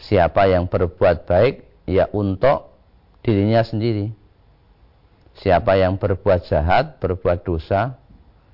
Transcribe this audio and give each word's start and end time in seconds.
Siapa 0.00 0.48
yang 0.48 0.64
berbuat 0.66 1.28
baik 1.28 1.64
ya 1.84 2.08
untuk 2.12 2.72
dirinya 3.20 3.60
sendiri. 3.60 4.12
Siapa 5.40 5.76
yang 5.76 5.96
berbuat 5.96 6.48
jahat, 6.48 7.00
berbuat 7.00 7.44
dosa, 7.44 7.96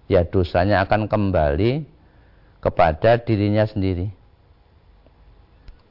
ya 0.06 0.22
dosanya 0.22 0.86
akan 0.86 1.10
kembali 1.10 1.86
kepada 2.62 3.18
dirinya 3.22 3.66
sendiri. 3.66 4.10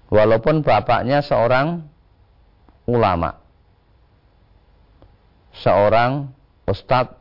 Walaupun 0.07 0.63
bapaknya 0.63 1.19
seorang 1.19 1.83
ulama, 2.87 3.41
seorang 5.55 6.31
ustadz, 6.69 7.17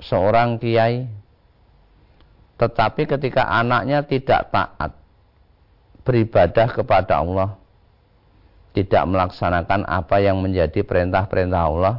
seorang 0.00 0.56
kiai, 0.56 1.10
tetapi 2.56 3.04
ketika 3.04 3.44
anaknya 3.50 4.06
tidak 4.06 4.48
taat, 4.48 4.94
beribadah 6.04 6.68
kepada 6.70 7.24
Allah, 7.24 7.56
tidak 8.76 9.02
melaksanakan 9.08 9.88
apa 9.88 10.16
yang 10.20 10.38
menjadi 10.38 10.84
perintah-perintah 10.84 11.62
Allah, 11.64 11.94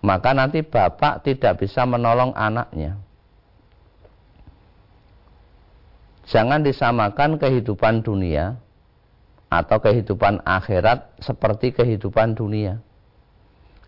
maka 0.00 0.32
nanti 0.32 0.64
bapak 0.64 1.20
tidak 1.22 1.60
bisa 1.60 1.84
menolong 1.84 2.32
anaknya. 2.32 2.96
Jangan 6.30 6.62
disamakan 6.62 7.36
kehidupan 7.36 8.06
dunia 8.06 8.56
atau 9.50 9.82
kehidupan 9.82 10.46
akhirat 10.46 11.18
seperti 11.20 11.74
kehidupan 11.74 12.38
dunia. 12.38 12.78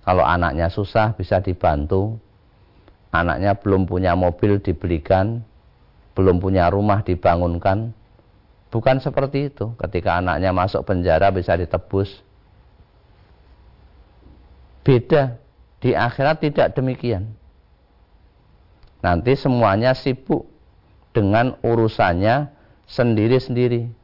Kalau 0.02 0.26
anaknya 0.26 0.66
susah 0.66 1.14
bisa 1.14 1.38
dibantu, 1.38 2.18
anaknya 3.14 3.54
belum 3.54 3.86
punya 3.86 4.18
mobil 4.18 4.58
dibelikan, 4.58 5.46
belum 6.18 6.42
punya 6.42 6.66
rumah 6.66 7.06
dibangunkan, 7.06 7.94
Bukan 8.72 9.04
seperti 9.04 9.52
itu. 9.52 9.76
Ketika 9.76 10.16
anaknya 10.16 10.48
masuk 10.50 10.88
penjara 10.88 11.28
bisa 11.28 11.52
ditebus. 11.52 12.24
Beda. 14.80 15.36
Di 15.84 15.92
akhirat 15.92 16.40
tidak 16.40 16.72
demikian. 16.72 17.36
Nanti 19.04 19.36
semuanya 19.36 19.92
sibuk 19.92 20.48
dengan 21.12 21.60
urusannya 21.60 22.48
sendiri-sendiri. 22.88 24.01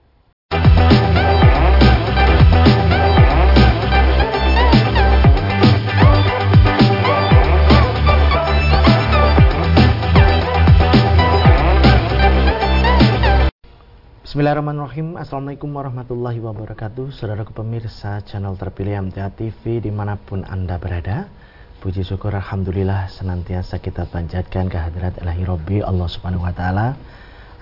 Bismillahirrahmanirrahim. 14.28 15.16
Assalamualaikum 15.16 15.72
warahmatullahi 15.72 16.36
wabarakatuh. 16.36 17.16
Saudara 17.16 17.48
pemirsa 17.48 18.20
channel 18.28 18.60
terpilih 18.60 19.08
MTA 19.08 19.32
TV 19.32 19.80
di 19.80 19.88
mana 19.88 20.20
pun 20.20 20.44
anda 20.44 20.76
berada 20.76 21.32
Puji 21.80 22.04
syukur 22.04 22.36
Alhamdulillah 22.36 23.08
senantiasa 23.08 23.80
kita 23.80 24.04
panjatkan 24.04 24.68
kehadirat 24.68 25.16
ilahi 25.24 25.48
Robbi 25.48 25.80
Allah 25.80 26.04
subhanahu 26.04 26.44
wa 26.44 26.52
ta'ala 26.52 27.00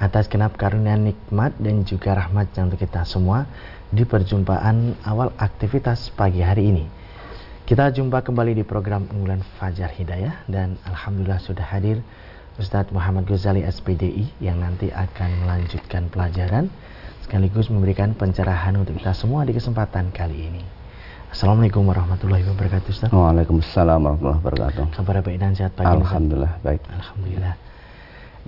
Atas 0.02 0.26
kenap 0.26 0.58
karunia 0.58 0.98
nikmat 0.98 1.54
dan 1.62 1.86
juga 1.86 2.18
rahmat 2.18 2.50
untuk 2.58 2.82
kita 2.82 3.06
semua 3.06 3.46
Di 3.94 4.02
perjumpaan 4.02 4.98
awal 5.06 5.38
aktivitas 5.38 6.10
pagi 6.18 6.42
hari 6.42 6.74
ini. 6.74 6.84
Kita 7.62 7.94
jumpa 7.94 8.26
kembali 8.26 8.58
di 8.58 8.66
program 8.66 9.06
unggulan 9.06 9.38
Fajar 9.62 9.94
Hidayah 9.94 10.50
Dan 10.50 10.82
Alhamdulillah 10.82 11.38
sudah 11.38 11.62
hadir 11.62 12.02
Ustadz 12.56 12.88
Muhammad 12.88 13.28
Ghazali 13.28 13.68
SPDI 13.68 14.40
yang 14.40 14.64
nanti 14.64 14.88
akan 14.88 15.44
melanjutkan 15.44 16.08
pelajaran 16.08 16.72
sekaligus 17.20 17.68
memberikan 17.68 18.16
pencerahan 18.16 18.72
untuk 18.80 18.96
kita 18.96 19.12
semua 19.12 19.44
di 19.44 19.52
kesempatan 19.52 20.08
kali 20.08 20.48
ini. 20.48 20.64
Assalamualaikum 21.28 21.84
warahmatullahi 21.84 22.48
wabarakatuh 22.48 22.88
Ustaz. 22.88 23.12
Waalaikumsalam 23.12 24.00
warahmatullahi 24.00 24.40
wabarakatuh. 24.40 24.88
Kabar 24.88 25.20
baik 25.20 25.36
dan 25.36 25.52
sehat 25.52 25.76
pagi 25.76 26.00
Alhamdulillah 26.00 26.56
Ustaz. 26.56 26.64
baik. 26.64 26.80
Alhamdulillah. 26.88 27.60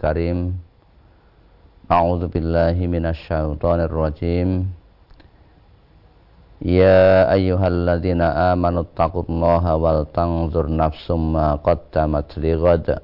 minasy 6.61 6.77
syaithanir 6.77 7.01
rajim 7.01 7.21
Ya 7.25 7.25
ayyuhalladzina 7.33 8.53
amanu 8.53 8.85
taqullaha 8.93 9.81
wal 9.81 10.05
tanzur 10.13 10.69
nafsum 10.69 11.33
ma 11.33 11.57
qaddamat 11.57 12.37
lighad 12.37 13.01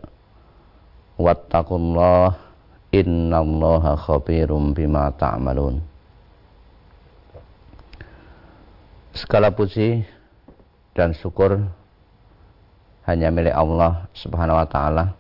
wattaqullah 1.17 2.37
innallaha 2.93 3.97
khabirum 3.97 4.77
bima 4.77 5.09
ta'malun. 5.17 5.81
Segala 9.17 9.49
puji 9.49 10.05
dan 10.93 11.17
syukur 11.17 11.65
hanya 13.09 13.33
milik 13.33 13.57
Allah 13.57 14.05
Subhanahu 14.13 14.61
wa 14.61 14.69
taala. 14.69 15.17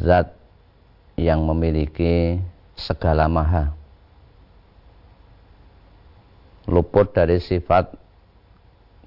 Zat 0.00 0.32
yang 1.20 1.44
memiliki 1.44 2.40
segala 2.72 3.28
maha 3.28 3.77
luput 6.68 7.10
dari 7.16 7.40
sifat 7.40 7.96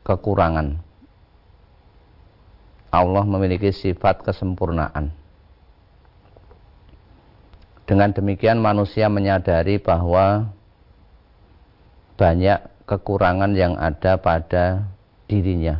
kekurangan. 0.01 0.81
Allah 2.91 3.23
memiliki 3.23 3.71
sifat 3.71 4.25
kesempurnaan. 4.25 5.13
Dengan 7.87 8.11
demikian 8.11 8.59
manusia 8.59 9.07
menyadari 9.07 9.79
bahwa 9.79 10.51
banyak 12.19 12.59
kekurangan 12.89 13.55
yang 13.55 13.79
ada 13.79 14.19
pada 14.19 14.83
dirinya. 15.29 15.79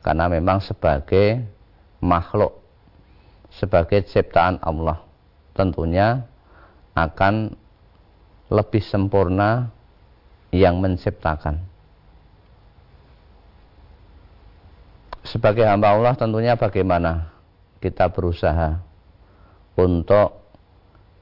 Karena 0.00 0.30
memang 0.30 0.62
sebagai 0.62 1.42
makhluk, 1.98 2.56
sebagai 3.50 4.06
ciptaan 4.06 4.62
Allah, 4.62 5.02
tentunya 5.52 6.24
akan 6.96 7.52
lebih 8.48 8.80
sempurna 8.80 9.75
yang 10.54 10.78
menciptakan. 10.78 11.62
Sebagai 15.26 15.66
hamba 15.66 15.90
Allah 15.98 16.14
tentunya 16.14 16.54
bagaimana 16.54 17.34
kita 17.82 18.06
berusaha 18.14 18.78
untuk 19.74 20.46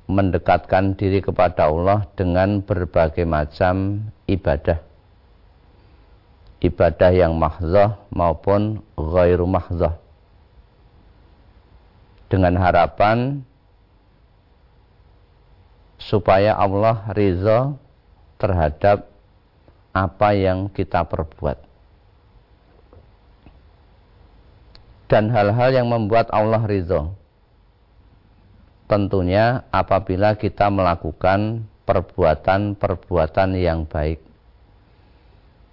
mendekatkan 0.04 0.92
diri 0.92 1.24
kepada 1.24 1.72
Allah 1.72 2.04
dengan 2.12 2.60
berbagai 2.60 3.24
macam 3.24 4.04
ibadah. 4.28 4.84
Ibadah 6.60 7.10
yang 7.12 7.32
mahzah 7.36 7.96
maupun 8.12 8.84
ghairu 8.96 9.48
mahzah. 9.48 9.96
Dengan 12.28 12.60
harapan 12.60 13.40
supaya 15.96 16.56
Allah 16.56 17.08
ridha 17.16 17.72
terhadap 18.36 19.13
apa 19.94 20.34
yang 20.34 20.66
kita 20.74 21.06
perbuat. 21.06 21.62
Dan 25.06 25.30
hal-hal 25.30 25.70
yang 25.70 25.86
membuat 25.86 26.26
Allah 26.34 26.66
ridho. 26.66 27.14
Tentunya 28.90 29.62
apabila 29.70 30.34
kita 30.34 30.68
melakukan 30.68 31.62
perbuatan-perbuatan 31.86 33.50
yang 33.54 33.86
baik. 33.86 34.18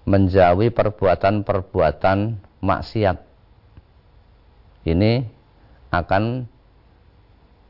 Menjauhi 0.06 0.70
perbuatan-perbuatan 0.70 2.38
maksiat. 2.62 3.18
Ini 4.86 5.26
akan 5.90 6.46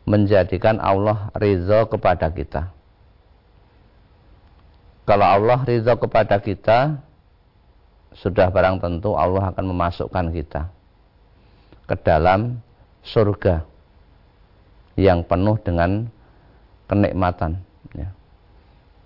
menjadikan 0.03 0.83
Allah 0.83 1.31
ridho 1.39 1.87
kepada 1.87 2.27
kita. 2.27 2.80
Kalau 5.05 5.25
Allah 5.25 5.59
ridho 5.65 5.93
kepada 5.97 6.37
kita, 6.37 7.01
sudah 8.15 8.51
barang 8.51 8.83
tentu 8.83 9.15
Allah 9.15 9.55
akan 9.55 9.65
memasukkan 9.71 10.35
kita 10.35 10.67
ke 11.87 11.95
dalam 12.03 12.59
surga 13.01 13.63
yang 14.99 15.23
penuh 15.23 15.55
dengan 15.63 16.05
kenikmatan. 16.91 17.63
Ya. 17.95 18.11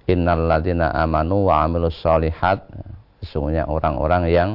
Innalladzina 0.09 0.89
amanu 0.93 1.49
wa 1.49 1.65
amilus 1.65 2.01
solihat. 2.01 2.65
Sesungguhnya 3.21 3.65
orang-orang 3.65 4.29
yang 4.29 4.49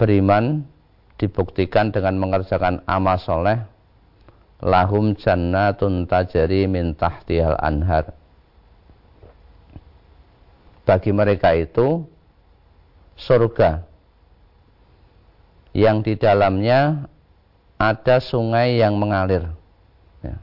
beriman 0.00 0.64
dibuktikan 1.18 1.90
dengan 1.90 2.16
mengerjakan 2.16 2.80
amal 2.86 3.18
soleh 3.18 3.58
lahum 4.62 5.12
jannatun 5.18 6.06
tajari 6.06 6.70
min 6.70 6.94
tahtihal 6.94 7.58
anhar 7.58 8.17
bagi 10.88 11.12
mereka 11.12 11.52
itu 11.52 12.08
surga 13.20 13.84
yang 15.76 16.00
di 16.00 16.16
dalamnya 16.16 17.04
ada 17.76 18.16
sungai 18.24 18.80
yang 18.80 18.96
mengalir. 18.96 19.52
Ya. 20.24 20.40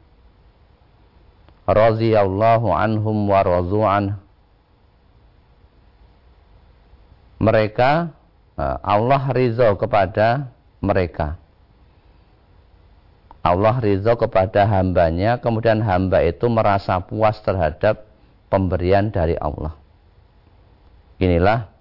Anhum 1.65 3.17
wa. 3.25 3.41
Mereka 7.41 7.91
eh, 8.55 8.77
Allah 8.85 9.23
ridho 9.33 9.69
kepada 9.81 10.53
mereka. 10.77 11.41
Allah 13.45 13.77
ridho 13.81 14.13
kepada 14.17 14.65
hambanya, 14.65 15.37
kemudian 15.41 15.81
hamba 15.81 16.21
itu 16.25 16.49
merasa 16.49 16.97
puas 17.01 17.37
terhadap 17.41 18.05
pemberian 18.49 19.09
dari 19.13 19.37
Allah. 19.37 19.84
Inilah 21.15 21.71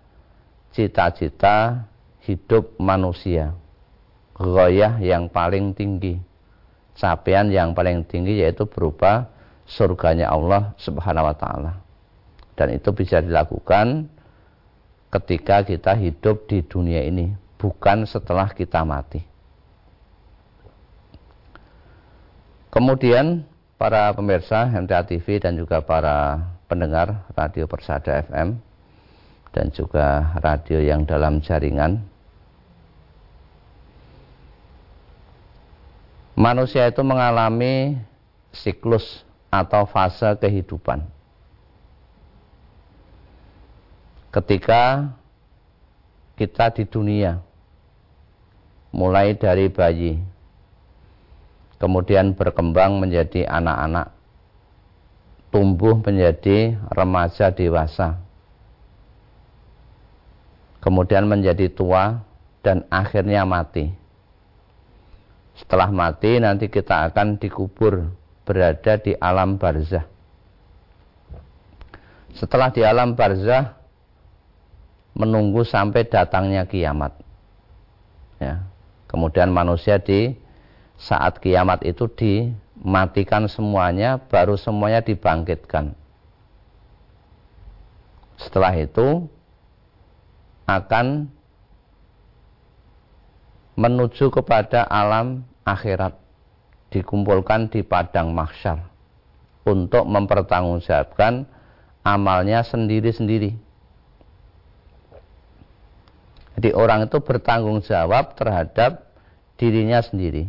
cita-cita 0.70 1.86
hidup 2.22 2.78
manusia. 2.78 3.54
Goyah 4.34 4.98
yang 4.98 5.30
paling 5.30 5.74
tinggi. 5.74 6.18
Capaian 6.94 7.50
yang 7.50 7.74
paling 7.74 8.06
tinggi 8.06 8.42
yaitu 8.42 8.66
berupa 8.70 9.30
surganya 9.66 10.30
Allah 10.30 10.74
subhanahu 10.78 11.26
wa 11.26 11.34
ta'ala. 11.34 11.72
Dan 12.54 12.78
itu 12.78 12.94
bisa 12.94 13.18
dilakukan 13.18 14.06
ketika 15.10 15.66
kita 15.66 15.98
hidup 15.98 16.46
di 16.46 16.62
dunia 16.62 17.02
ini. 17.02 17.34
Bukan 17.58 18.06
setelah 18.06 18.50
kita 18.54 18.86
mati. 18.86 19.22
Kemudian 22.70 23.46
para 23.78 24.10
pemirsa 24.14 24.66
MTA 24.66 25.06
TV 25.06 25.38
dan 25.38 25.54
juga 25.54 25.78
para 25.82 26.42
pendengar 26.66 27.26
Radio 27.34 27.70
Persada 27.70 28.18
FM 28.26 28.73
dan 29.54 29.70
juga 29.70 30.34
radio 30.42 30.82
yang 30.82 31.06
dalam 31.06 31.38
jaringan. 31.38 32.02
Manusia 36.34 36.90
itu 36.90 36.98
mengalami 37.06 37.94
siklus 38.50 39.22
atau 39.54 39.86
fase 39.86 40.34
kehidupan. 40.42 41.06
Ketika 44.34 45.14
kita 46.34 46.74
di 46.74 46.82
dunia, 46.90 47.38
mulai 48.90 49.38
dari 49.38 49.70
bayi, 49.70 50.18
kemudian 51.78 52.34
berkembang 52.34 52.98
menjadi 52.98 53.46
anak-anak, 53.46 54.10
tumbuh 55.54 55.94
menjadi 56.02 56.74
remaja 56.90 57.54
dewasa, 57.54 58.23
kemudian 60.84 61.24
menjadi 61.24 61.72
tua 61.72 62.20
dan 62.60 62.84
akhirnya 62.92 63.48
mati. 63.48 63.88
Setelah 65.56 65.88
mati 65.88 66.36
nanti 66.36 66.68
kita 66.68 67.08
akan 67.08 67.40
dikubur 67.40 68.12
berada 68.44 69.00
di 69.00 69.16
alam 69.16 69.56
barzah. 69.56 70.04
Setelah 72.36 72.68
di 72.68 72.84
alam 72.84 73.16
barzah 73.16 73.80
menunggu 75.16 75.64
sampai 75.64 76.04
datangnya 76.04 76.68
kiamat. 76.68 77.16
Ya. 78.36 78.68
Kemudian 79.08 79.48
manusia 79.54 80.02
di 80.02 80.34
saat 80.98 81.38
kiamat 81.38 81.86
itu 81.86 82.10
dimatikan 82.10 83.46
semuanya, 83.46 84.18
baru 84.18 84.58
semuanya 84.58 85.00
dibangkitkan. 85.00 85.94
Setelah 88.34 88.74
itu 88.74 89.30
akan 90.64 91.28
menuju 93.74 94.30
kepada 94.30 94.86
alam 94.86 95.42
akhirat 95.66 96.14
dikumpulkan 96.94 97.66
di 97.68 97.82
padang 97.82 98.30
mahsyar 98.30 98.86
untuk 99.66 100.06
mempertanggungjawabkan 100.06 101.48
amalnya 102.06 102.62
sendiri-sendiri. 102.62 103.56
Jadi 106.54 106.70
orang 106.70 107.10
itu 107.10 107.18
bertanggung 107.18 107.82
jawab 107.82 108.38
terhadap 108.38 109.10
dirinya 109.58 109.98
sendiri. 109.98 110.46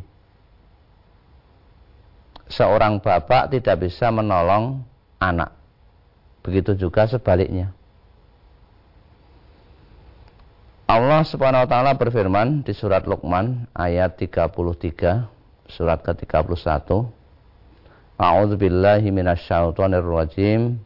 Seorang 2.46 3.02
bapak 3.02 3.50
tidak 3.50 3.90
bisa 3.90 4.14
menolong 4.14 4.86
anak. 5.18 5.50
Begitu 6.46 6.78
juga 6.78 7.10
sebaliknya. 7.10 7.74
Allah 10.86 11.26
Subhanahu 11.26 11.66
wa 11.66 11.70
taala 11.70 11.92
berfirman 11.98 12.62
di 12.62 12.70
surat 12.78 13.10
Luqman 13.10 13.66
ayat 13.74 14.22
33 14.22 15.26
surat 15.66 15.98
ke-31 16.06 17.10
A'udzu 18.16 18.56
billahi 18.56 19.12
minasyaitonir 19.12 20.06
rajim. 20.06 20.80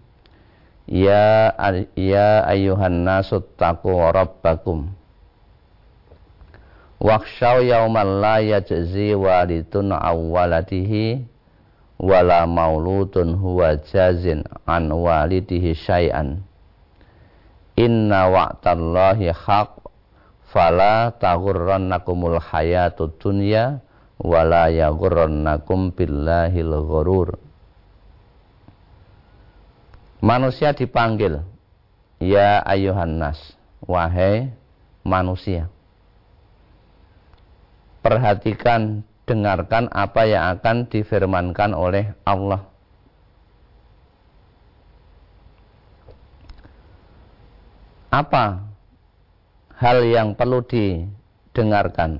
Ya 0.87 1.53
ya 1.93 2.47
ayyuhan 2.47 3.05
nasu 3.05 3.43
taqu 3.59 3.93
rabbakum. 3.93 4.89
Wakshaw 6.97 7.61
yauman 7.61 8.23
la 8.23 8.41
yajzi 8.41 9.13
walidun 9.13 9.93
awwaladihi 9.93 11.27
wala 12.01 12.47
mauludun 12.49 13.37
huwa 13.37 13.77
jazin 13.93 14.47
an 14.63 14.89
walidihi 14.89 15.77
syai'an. 15.77 16.41
Inna 17.77 18.31
wa'tallahi 18.31 19.29
haq 19.35 19.79
fala 20.49 21.13
taghurrannakumul 21.17 22.41
hayatud 22.41 23.17
dunya 23.21 23.81
wala 24.19 24.67
yaghurrannakum 24.69 25.93
billahil 25.95 26.73
ghurur. 26.83 27.39
Manusia 30.19 30.75
dipanggil 30.75 31.39
ya 32.19 32.59
ayuhan 32.67 33.23
nas 33.23 33.39
wahai 33.87 34.51
manusia. 35.07 35.71
Perhatikan 38.03 39.07
dengarkan 39.23 39.87
apa 39.93 40.27
yang 40.27 40.57
akan 40.57 40.89
difirmankan 40.91 41.71
oleh 41.71 42.11
Allah. 42.27 42.67
Apa 48.09 48.68
hal 49.79 50.03
yang 50.03 50.35
perlu 50.35 50.59
didengarkan 50.67 52.19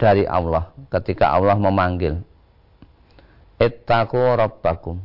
dari 0.00 0.24
Allah 0.24 0.72
ketika 0.88 1.28
Allah 1.28 1.56
memanggil. 1.60 2.24
Ittaqu 3.60 4.16
rabbakum. 4.16 5.00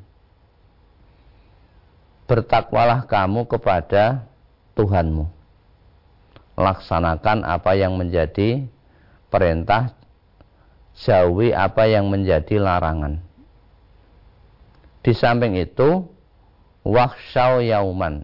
Bertakwalah 2.28 3.04
kamu 3.08 3.44
kepada 3.44 4.24
Tuhanmu. 4.76 5.28
Laksanakan 6.56 7.44
apa 7.44 7.76
yang 7.76 8.00
menjadi 8.00 8.64
perintah, 9.28 9.96
jauhi 10.96 11.52
apa 11.52 11.88
yang 11.92 12.08
menjadi 12.08 12.60
larangan. 12.60 13.20
Di 15.04 15.12
samping 15.12 15.60
itu, 15.60 16.08
wakshaw 16.88 17.60
yauman. 17.64 18.24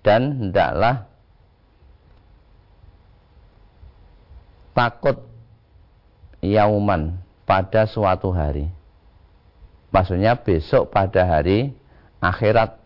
Dan 0.00 0.48
hendaklah 0.48 1.08
takut 4.78 5.26
yauman 6.38 7.18
pada 7.42 7.90
suatu 7.90 8.30
hari. 8.30 8.70
Maksudnya 9.90 10.38
besok 10.38 10.94
pada 10.94 11.26
hari 11.26 11.74
akhirat 12.22 12.78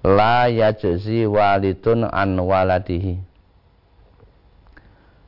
la 0.00 0.48
yajzi 0.48 1.28
walidun 1.28 2.08
an 2.08 2.38
waladihi 2.40 3.20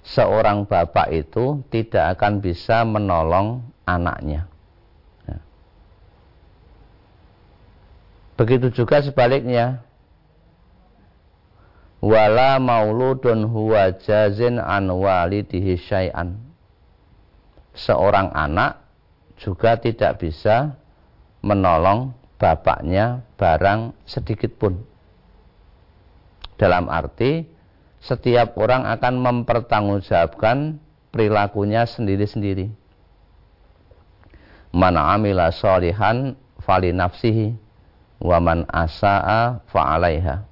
seorang 0.06 0.64
bapak 0.64 1.10
itu 1.12 1.60
tidak 1.68 2.16
akan 2.16 2.38
bisa 2.38 2.86
menolong 2.86 3.66
anaknya 3.82 4.46
ya. 5.26 5.36
begitu 8.38 8.70
juga 8.70 9.02
sebaliknya 9.02 9.82
wala 11.98 12.62
mauludun 12.62 13.48
huwa 13.48 13.90
jazin 13.98 14.62
an 14.62 14.90
walidihi 14.90 15.74
syai'an 15.74 16.48
seorang 17.78 18.34
anak 18.34 18.82
juga 19.38 19.78
tidak 19.78 20.18
bisa 20.18 20.74
menolong 21.46 22.10
bapaknya 22.42 23.22
barang 23.38 23.94
sedikit 24.02 24.58
pun. 24.58 24.82
Dalam 26.58 26.90
arti 26.90 27.46
setiap 28.02 28.58
orang 28.58 28.82
akan 28.86 29.14
mempertanggungjawabkan 29.22 30.82
perilakunya 31.14 31.86
sendiri-sendiri. 31.86 32.70
Mana 34.74 35.14
amila 35.14 35.54
solihan 35.54 36.34
fali 36.62 36.90
nafsihi 36.90 37.54
wa 38.18 38.38
man 38.42 38.66
asa'a 38.66 39.62
fa'alaiha. 39.70 40.47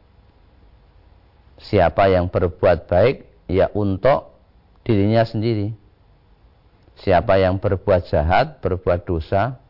Siapa 1.57 2.13
yang 2.13 2.29
berbuat 2.29 2.89
baik 2.89 3.25
ya 3.49 3.73
untuk 3.73 4.37
dirinya 4.85 5.25
sendiri. 5.25 5.73
Siapa 6.97 7.37
yang 7.37 7.61
berbuat 7.61 8.09
jahat, 8.09 8.61
berbuat 8.65 9.05
dosa, 9.05 9.61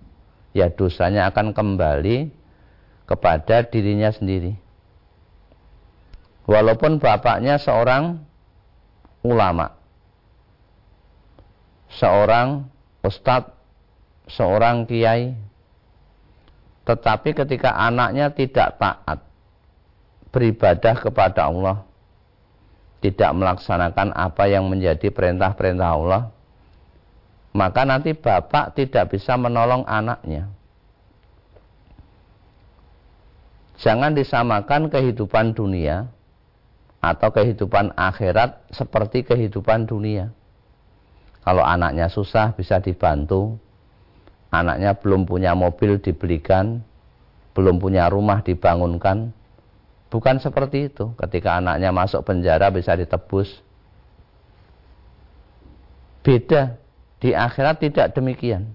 ya 0.54 0.70
dosanya 0.70 1.26
akan 1.30 1.50
kembali 1.50 2.30
kepada 3.06 3.66
dirinya 3.66 4.10
sendiri. 4.14 4.54
Walaupun 6.46 7.02
bapaknya 7.02 7.58
seorang 7.58 8.22
ulama, 9.26 9.74
seorang 11.90 12.70
ustadz, 13.02 13.50
seorang 14.30 14.86
kiai, 14.86 15.34
tetapi 16.86 17.34
ketika 17.34 17.74
anaknya 17.74 18.30
tidak 18.30 18.78
taat, 18.78 19.26
beribadah 20.36 21.00
kepada 21.00 21.48
Allah, 21.48 21.80
tidak 23.00 23.32
melaksanakan 23.32 24.12
apa 24.12 24.44
yang 24.52 24.68
menjadi 24.68 25.08
perintah-perintah 25.08 25.88
Allah, 25.88 26.28
maka 27.56 27.88
nanti 27.88 28.12
bapak 28.12 28.76
tidak 28.76 29.16
bisa 29.16 29.32
menolong 29.40 29.88
anaknya. 29.88 30.52
Jangan 33.80 34.12
disamakan 34.12 34.92
kehidupan 34.92 35.56
dunia 35.56 36.12
atau 37.00 37.32
kehidupan 37.32 37.96
akhirat 37.96 38.60
seperti 38.76 39.24
kehidupan 39.24 39.88
dunia. 39.88 40.28
Kalau 41.48 41.64
anaknya 41.64 42.12
susah 42.12 42.52
bisa 42.52 42.76
dibantu, 42.84 43.56
anaknya 44.52 44.92
belum 45.00 45.24
punya 45.24 45.56
mobil 45.56 45.96
dibelikan, 45.96 46.84
belum 47.56 47.80
punya 47.80 48.12
rumah 48.12 48.44
dibangunkan. 48.44 49.32
Bukan 50.06 50.38
seperti 50.38 50.90
itu. 50.92 51.12
Ketika 51.18 51.58
anaknya 51.58 51.90
masuk 51.90 52.22
penjara 52.22 52.70
bisa 52.70 52.94
ditebus. 52.94 53.62
Beda 56.22 56.78
di 57.22 57.34
akhirat 57.34 57.82
tidak 57.82 58.14
demikian. 58.14 58.74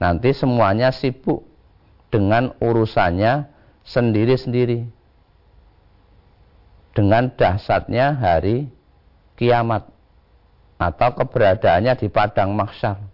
Nanti 0.00 0.32
semuanya 0.36 0.92
sibuk 0.92 1.44
dengan 2.12 2.52
urusannya 2.60 3.48
sendiri-sendiri. 3.84 4.88
Dengan 6.94 7.32
dahsyatnya 7.34 8.14
hari 8.14 8.70
kiamat 9.34 9.90
atau 10.78 11.10
keberadaannya 11.16 11.98
di 11.98 12.06
padang 12.12 12.54
mahsyar. 12.54 13.13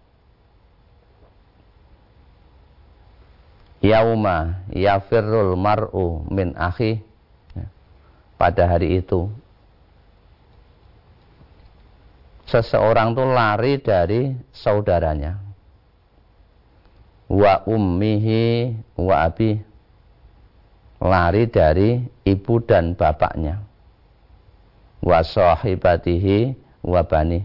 Yauma 3.81 4.69
yafirrul 4.69 5.57
mar'u 5.57 6.29
min 6.29 6.53
akhi. 6.53 7.01
Pada 8.41 8.65
hari 8.65 9.05
itu 9.05 9.29
seseorang 12.49 13.13
tuh 13.13 13.29
lari 13.29 13.81
dari 13.81 14.33
saudaranya. 14.53 15.37
Wa 17.29 17.65
ummihi 17.69 18.73
wa 18.97 19.29
abi. 19.29 19.61
Lari 21.01 21.49
dari 21.49 22.01
ibu 22.25 22.61
dan 22.65 22.93
bapaknya. 22.97 23.65
Wa 25.01 25.25
sahibatihi 25.25 26.53
wa 26.85 27.01
bani. 27.05 27.41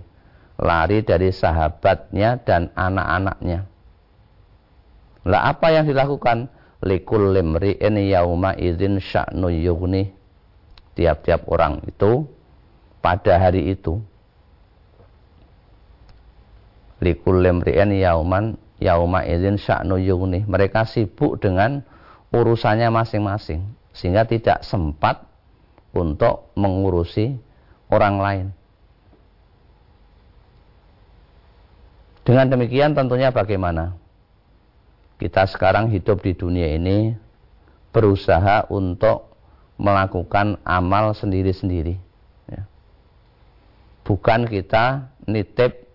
Lari 0.59 1.03
dari 1.03 1.31
sahabatnya 1.31 2.39
dan 2.43 2.71
anak-anaknya 2.75 3.74
lah 5.25 5.49
apa 5.49 5.73
yang 5.73 5.89
dilakukan 5.89 6.47
likul 6.85 7.33
limri'in 7.33 7.97
yauma 7.97 8.53
idzin 8.53 9.01
sya'nu 9.01 9.49
yughni 9.49 10.13
tiap-tiap 10.93 11.49
orang 11.49 11.81
itu 11.89 12.29
pada 13.01 13.41
hari 13.41 13.73
itu 13.73 13.99
likul 17.03 17.43
limri'in 17.43 17.91
yauman 17.99 18.57
yauma 18.79 19.23
izin 19.23 19.59
sya'nu 19.59 19.99
yughni. 19.99 20.43
Mereka 20.47 20.87
sibuk 20.87 21.39
dengan 21.39 21.83
urusannya 22.31 22.91
masing-masing 22.91 23.63
sehingga 23.95 24.27
tidak 24.27 24.63
sempat 24.67 25.23
untuk 25.95 26.51
mengurusi 26.59 27.39
orang 27.87 28.15
lain. 28.19 28.47
Dengan 32.25 32.49
demikian 32.49 32.97
tentunya 32.97 33.29
bagaimana? 33.29 33.93
Kita 35.15 35.47
sekarang 35.47 35.87
hidup 35.95 36.19
di 36.23 36.35
dunia 36.35 36.75
ini 36.75 37.15
berusaha 37.95 38.67
untuk 38.67 39.31
melakukan 39.79 40.59
amal 40.67 41.15
sendiri-sendiri. 41.15 41.95
Ya. 42.51 42.67
Bukan 44.03 44.47
kita 44.51 45.07
nitip 45.23 45.87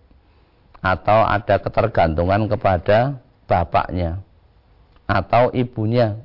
atau 0.81 1.21
ada 1.21 1.61
ketergantungan 1.61 2.49
kepada 2.49 3.21
bapaknya 3.45 4.25
atau 5.05 5.53
ibunya. 5.53 6.17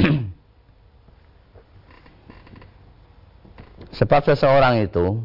Sebab 3.98 4.22
seseorang 4.26 4.82
itu 4.82 5.22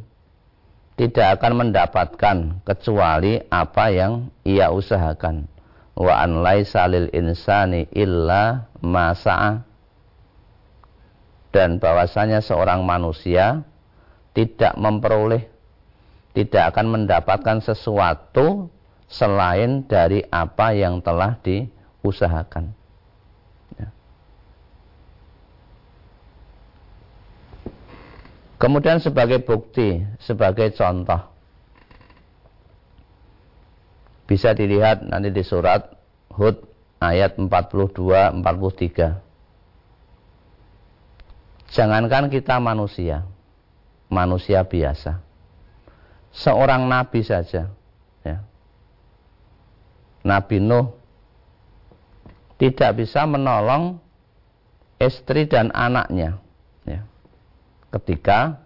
tidak 0.96 1.42
akan 1.42 1.54
mendapatkan 1.66 2.38
kecuali 2.64 3.42
apa 3.50 3.90
yang 3.90 4.30
ia 4.46 4.70
usahakan. 4.72 5.55
Wa 5.96 6.28
an 6.28 6.44
laisa 6.44 6.86
lil 6.92 7.08
insani 7.16 7.88
illa 7.96 8.68
masa'a. 8.84 9.64
Dan 11.56 11.80
bahwasanya 11.80 12.44
seorang 12.44 12.84
manusia 12.84 13.64
tidak 14.36 14.76
memperoleh 14.76 15.56
tidak 16.36 16.76
akan 16.76 16.88
mendapatkan 16.92 17.64
sesuatu 17.64 18.68
selain 19.08 19.88
dari 19.88 20.20
apa 20.28 20.76
yang 20.76 21.00
telah 21.00 21.40
diusahakan. 21.40 22.76
Ya. 23.80 23.88
Kemudian 28.60 29.00
sebagai 29.00 29.40
bukti, 29.48 30.04
sebagai 30.20 30.76
contoh, 30.76 31.24
bisa 34.26 34.54
dilihat 34.58 35.06
nanti 35.06 35.30
di 35.30 35.46
surat 35.46 35.94
Hud 36.34 36.66
ayat 37.02 37.38
42-43. 37.38 39.22
Jangankan 41.72 42.30
kita 42.30 42.58
manusia, 42.62 43.26
manusia 44.10 44.62
biasa, 44.66 45.20
seorang 46.32 46.86
nabi 46.86 47.26
saja, 47.26 47.68
ya, 48.22 48.38
Nabi 50.26 50.58
Nuh 50.62 50.94
tidak 52.56 53.04
bisa 53.04 53.28
menolong 53.28 54.00
istri 54.98 55.46
dan 55.46 55.70
anaknya. 55.76 56.40
Ya. 56.88 57.04
Ketika 57.92 58.64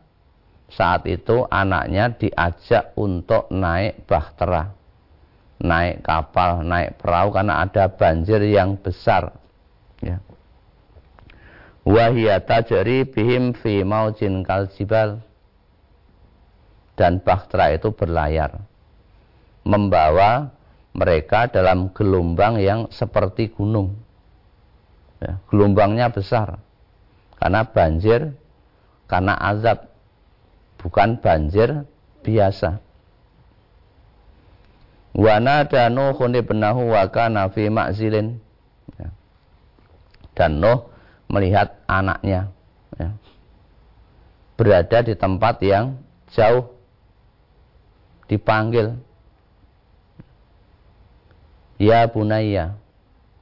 saat 0.69 1.09
itu 1.09 1.49
anaknya 1.49 2.13
diajak 2.13 2.93
untuk 2.93 3.49
naik 3.49 4.05
bahtera, 4.05 4.78
naik 5.59 6.01
kapal, 6.03 6.63
naik 6.63 6.97
perahu 6.99 7.35
karena 7.35 7.63
ada 7.63 7.91
banjir 7.91 8.39
yang 8.47 8.79
besar. 8.79 9.35
Ya. 9.99 10.23
Wahiyata 11.83 12.63
jari 12.63 13.03
bihim 13.03 13.55
fi 13.55 13.83
maujin 13.83 14.43
kaljibal 14.43 15.19
dan 16.95 17.23
bahtera 17.23 17.71
itu 17.71 17.91
berlayar 17.95 18.59
membawa 19.63 20.51
mereka 20.95 21.47
dalam 21.47 21.93
gelombang 21.93 22.59
yang 22.59 22.89
seperti 22.89 23.51
gunung. 23.53 23.95
Ya, 25.19 25.37
gelombangnya 25.51 26.09
besar. 26.09 26.59
Karena 27.39 27.63
banjir, 27.67 28.35
karena 29.07 29.35
azab. 29.35 29.87
Bukan 30.79 31.19
banjir 31.19 31.83
biasa. 32.23 32.79
Wana 35.15 35.65
danu 35.65 36.13
khuni 36.13 36.45
benahu 36.45 36.93
waka 36.93 37.29
nafi 37.29 37.69
makzilin. 37.69 38.37
Ya. 38.97 39.09
Dan 40.37 40.61
Nuh 40.61 40.89
melihat 41.27 41.81
anaknya. 41.89 42.53
Ya. 42.95 43.09
Berada 44.59 44.99
di 45.05 45.13
tempat 45.17 45.61
yang 45.65 45.97
jauh. 46.33 46.77
Dipanggil 48.29 48.93
Ya 51.79 52.03
bunaya, 52.11 52.75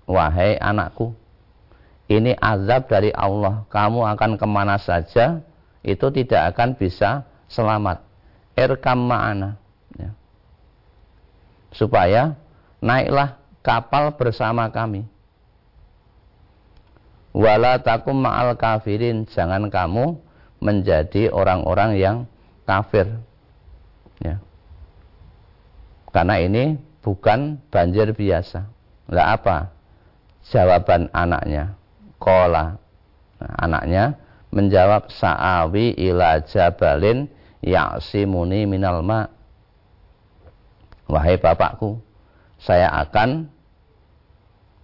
wahai 0.06 0.62
anakku, 0.62 1.18
ini 2.06 2.38
azab 2.38 2.86
dari 2.86 3.10
Allah. 3.10 3.66
Kamu 3.74 4.06
akan 4.14 4.38
ke 4.38 4.46
mana 4.46 4.78
saja, 4.78 5.42
itu 5.82 6.06
tidak 6.14 6.54
akan 6.54 6.78
bisa 6.78 7.26
selamat. 7.50 8.06
Irkam 8.54 9.10
ma'ana. 9.10 9.58
Ya. 11.78 11.86
Supaya 11.86 12.24
naiklah 12.82 13.38
kapal 13.62 14.10
bersama 14.18 14.66
kami. 14.74 15.06
Wala 17.38 17.78
takum 17.78 18.18
ma'al 18.18 18.58
kafirin. 18.58 19.30
Jangan 19.30 19.70
kamu 19.70 20.18
menjadi 20.58 21.30
orang-orang 21.30 22.02
yang 22.02 22.18
kafir. 22.66 23.06
Ya. 24.18 24.42
Karena 26.10 26.42
ini 26.42 26.82
bukan 27.06 27.62
banjir 27.70 28.10
biasa. 28.10 28.66
Lah 29.14 29.38
apa? 29.38 29.70
Jawaban 30.50 31.14
anaknya. 31.14 31.78
Kola. 32.18 32.82
Nah, 33.38 33.54
anaknya 33.62 34.18
menjawab 34.50 35.14
sa'awi 35.14 35.94
ila 36.10 36.42
jabalin 36.42 37.30
ya'simuni 37.62 38.66
minal 38.66 39.06
ma. 39.06 39.37
Wahai 41.08 41.40
bapakku, 41.40 42.04
saya 42.60 42.92
akan 42.92 43.48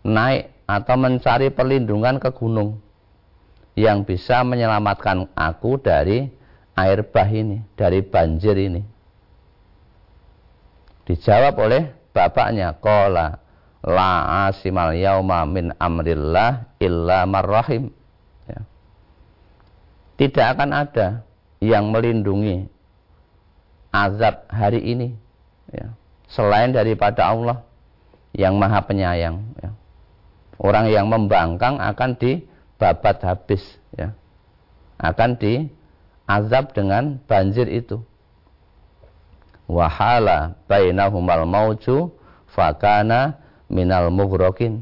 naik 0.08 0.52
atau 0.64 0.96
mencari 0.96 1.52
perlindungan 1.52 2.20
ke 2.20 2.32
gunung 2.32 2.80
yang 3.76 4.08
bisa 4.08 4.46
menyelamatkan 4.48 5.28
aku 5.36 5.82
dari 5.82 6.32
air 6.80 7.04
bah 7.04 7.28
ini, 7.28 7.60
dari 7.76 8.00
banjir 8.00 8.56
ini. 8.56 8.82
Dijawab 11.04 11.60
oleh 11.60 11.92
bapaknya 12.16 12.80
kola 12.80 13.44
la 13.84 14.48
asimal 14.48 14.96
yauma 14.96 15.44
min 15.44 15.76
amrillah 15.76 16.72
illa 16.80 17.28
marrahim 17.28 17.92
ya. 18.48 18.64
tidak 20.16 20.56
akan 20.56 20.70
ada 20.72 21.08
yang 21.60 21.92
melindungi 21.92 22.72
azab 23.92 24.48
hari 24.48 24.80
ini 24.80 25.12
ya. 25.76 25.92
Selain 26.34 26.74
daripada 26.74 27.30
Allah 27.30 27.62
yang 28.34 28.58
maha 28.58 28.82
penyayang 28.82 29.38
ya. 29.62 29.70
orang 30.58 30.90
yang 30.90 31.06
membangkang 31.06 31.78
akan 31.78 32.18
dibabat 32.18 33.22
habis 33.22 33.62
ya. 33.94 34.10
akan 34.98 35.38
diazab 35.38 36.74
dengan 36.74 37.22
banjir 37.30 37.70
itu 37.70 38.02
wahala 39.70 40.58
bainahumal 40.66 41.46
mauju 41.46 42.10
fakana 42.50 43.38
minal 43.70 44.10
mughrokin 44.10 44.82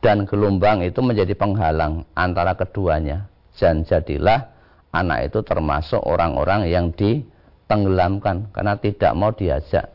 dan 0.00 0.24
gelombang 0.24 0.84
itu 0.84 1.00
menjadi 1.04 1.36
penghalang 1.36 2.08
antara 2.16 2.56
keduanya 2.56 3.28
dan 3.56 3.84
jadilah 3.84 4.52
anak 4.92 5.32
itu 5.32 5.44
termasuk 5.44 6.00
orang-orang 6.00 6.68
yang 6.68 6.92
ditenggelamkan 7.66 8.54
karena 8.54 8.78
tidak 8.78 9.12
mau 9.18 9.34
diajak 9.34 9.90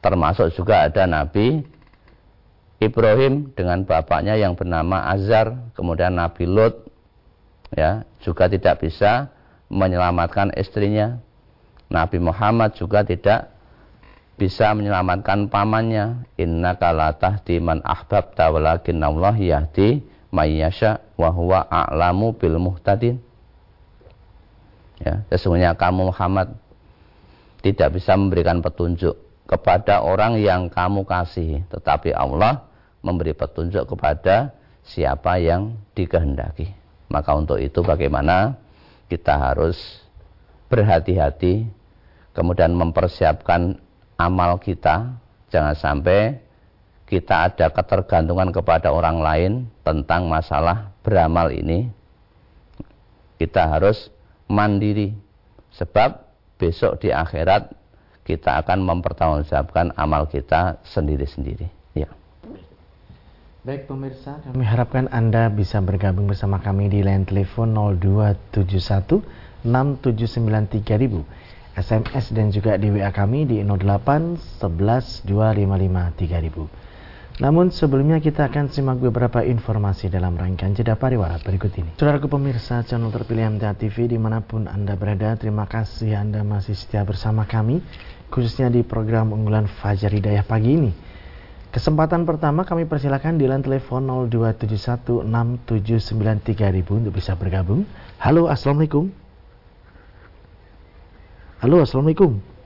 termasuk 0.00 0.56
juga 0.56 0.88
ada 0.88 1.04
Nabi 1.04 1.60
Ibrahim 2.80 3.52
dengan 3.52 3.84
bapaknya 3.84 4.40
yang 4.40 4.56
bernama 4.56 5.04
Azar 5.12 5.68
kemudian 5.76 6.16
Nabi 6.16 6.48
Lot 6.48 6.88
ya 7.76 8.08
juga 8.24 8.48
tidak 8.48 8.80
bisa 8.80 9.28
menyelamatkan 9.68 10.56
istrinya 10.56 11.20
Nabi 11.92 12.16
Muhammad 12.22 12.72
juga 12.78 13.04
tidak 13.04 13.52
bisa 14.40 14.72
menyelamatkan 14.72 15.52
pamannya. 15.52 16.24
Inna 16.40 16.80
kalatah 16.80 17.44
di 17.44 17.60
man 17.60 17.84
ahbabta 17.84 18.48
walakin 18.48 19.02
Allah 19.04 19.36
yahdi 19.36 20.00
mayyasha 20.32 21.04
wa 21.20 21.28
huwa 21.28 21.68
a'lamu 21.68 22.32
bil 22.32 22.56
muhtadin. 22.56 23.20
Ya, 25.02 25.28
sesungguhnya 25.28 25.76
kamu 25.76 26.08
Muhammad 26.14 26.56
tidak 27.60 28.00
bisa 28.00 28.16
memberikan 28.16 28.64
petunjuk 28.64 29.16
kepada 29.44 30.00
orang 30.00 30.40
yang 30.40 30.70
kamu 30.70 31.04
kasih, 31.04 31.66
tetapi 31.68 32.14
Allah 32.14 32.64
memberi 33.04 33.36
petunjuk 33.36 33.84
kepada 33.96 34.54
siapa 34.84 35.36
yang 35.40 35.76
dikehendaki. 35.92 36.72
Maka 37.10 37.34
untuk 37.34 37.58
itu 37.58 37.82
bagaimana 37.82 38.54
kita 39.10 39.34
harus 39.34 39.76
berhati-hati 40.70 41.66
kemudian 42.30 42.72
mempersiapkan 42.72 43.76
amal 44.14 44.62
kita. 44.62 45.18
Jangan 45.50 45.74
sampai 45.74 46.38
kita 47.10 47.50
ada 47.50 47.74
ketergantungan 47.74 48.54
kepada 48.54 48.94
orang 48.94 49.18
lain 49.18 49.52
tentang 49.82 50.30
masalah 50.30 50.94
beramal 51.02 51.50
ini. 51.50 51.90
Kita 53.34 53.66
harus 53.66 54.06
mandiri. 54.46 55.10
Sebab 55.74 56.29
besok 56.60 57.00
di 57.00 57.08
akhirat 57.08 57.72
kita 58.28 58.60
akan 58.60 58.84
mempertanggungjawabkan 58.84 59.96
amal 59.96 60.28
kita 60.28 60.84
sendiri-sendiri 60.84 61.72
ya 61.96 62.12
Baik 63.60 63.88
pemirsa, 63.88 64.40
kami 64.40 64.64
harapkan 64.64 65.08
Anda 65.12 65.52
bisa 65.52 65.84
bergabung 65.84 66.28
bersama 66.28 66.60
kami 66.60 66.88
di 66.88 67.04
line 67.04 67.28
telepon 67.28 67.76
0271 67.76 69.40
6793000 69.64 71.24
SMS 71.76 72.32
dan 72.34 72.50
juga 72.50 72.74
di 72.80 72.88
WA 72.88 73.12
kami 73.12 73.44
di 73.46 73.62
08 73.62 74.58
11 74.58 75.28
255 75.28 76.16
3000. 76.16 76.89
Namun 77.40 77.72
sebelumnya 77.72 78.20
kita 78.20 78.52
akan 78.52 78.68
simak 78.68 79.00
beberapa 79.00 79.40
informasi 79.40 80.12
dalam 80.12 80.36
rangkaian 80.36 80.76
jeda 80.76 80.92
pariwara 81.00 81.40
berikut 81.40 81.72
ini. 81.80 81.96
Saudaraku 81.96 82.28
pemirsa 82.28 82.84
channel 82.84 83.08
terpilih 83.08 83.56
MTA 83.56 83.72
TV 83.80 84.12
di 84.12 84.20
mana 84.20 84.44
pun 84.44 84.68
Anda 84.68 84.92
berada, 84.92 85.40
terima 85.40 85.64
kasih 85.64 86.20
Anda 86.20 86.44
masih 86.44 86.76
setia 86.76 87.00
bersama 87.00 87.48
kami, 87.48 87.80
khususnya 88.28 88.68
di 88.68 88.84
program 88.84 89.32
unggulan 89.32 89.64
Fajar 89.80 90.12
Hidayah 90.12 90.44
pagi 90.44 90.76
ini. 90.76 90.92
Kesempatan 91.72 92.28
pertama 92.28 92.68
kami 92.68 92.84
persilakan 92.84 93.40
di 93.40 93.48
line 93.48 93.64
telepon 93.64 94.04
02716793000 95.24 96.92
untuk 96.92 97.16
bisa 97.16 97.32
bergabung. 97.40 97.88
Halo, 98.20 98.52
Assalamualaikum. 98.52 99.08
Halo, 101.64 101.88
Assalamualaikum. 101.88 102.59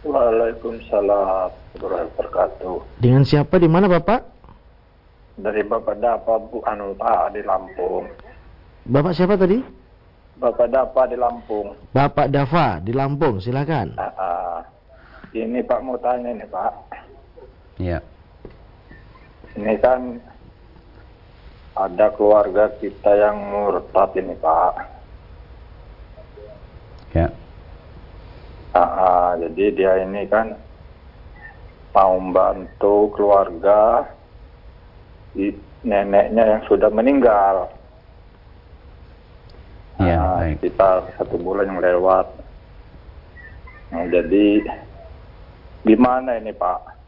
Waalaikumsalam 0.00 1.52
warahmatullahi 1.76 2.08
wabarakatuh. 2.16 2.76
Dengan 3.04 3.20
siapa 3.20 3.60
di 3.60 3.68
mana 3.68 3.84
Bapak? 3.84 4.24
Dari 5.36 5.60
Bapak 5.60 6.00
Dapa 6.00 6.40
Bu 6.40 6.64
Anu 6.64 6.96
Pak 6.96 7.36
di 7.36 7.44
Lampung. 7.44 8.08
Bapak 8.88 9.12
siapa 9.12 9.36
tadi? 9.36 9.60
Bapak 10.40 10.72
Dapa 10.72 11.04
di 11.04 11.20
Lampung. 11.20 11.76
Bapak 11.92 12.32
Dava 12.32 12.80
di 12.80 12.96
Lampung, 12.96 13.44
silakan. 13.44 13.92
Ah, 14.00 14.08
ah. 14.16 14.56
ini 15.36 15.60
Pak 15.60 15.80
mau 15.84 16.00
tanya 16.00 16.32
nih 16.32 16.48
Pak. 16.48 16.72
ya 17.76 18.00
Ini 19.60 19.74
kan 19.84 20.16
ada 21.76 22.06
keluarga 22.16 22.72
kita 22.80 23.20
yang 23.20 23.36
murtad 23.52 24.16
ini 24.16 24.32
Pak. 24.40 24.72
ya 27.12 27.28
jadi 28.72 29.64
dia 29.74 29.92
ini 30.06 30.30
kan 30.30 30.54
mau 31.90 32.14
membantu 32.22 33.10
keluarga 33.18 34.06
i- 35.34 35.58
neneknya 35.82 36.44
yang 36.46 36.62
sudah 36.70 36.86
meninggal. 36.92 37.66
ya 39.98 40.16
Ah, 40.16 40.46
baik 40.46 40.62
Sekitar 40.62 41.12
satu 41.18 41.36
bulan 41.36 41.66
yang 41.66 41.82
lewat. 41.82 42.26
Nah, 43.90 44.06
jadi 44.06 44.62
gimana 45.82 46.38
ini 46.38 46.54
Pak? 46.54 47.02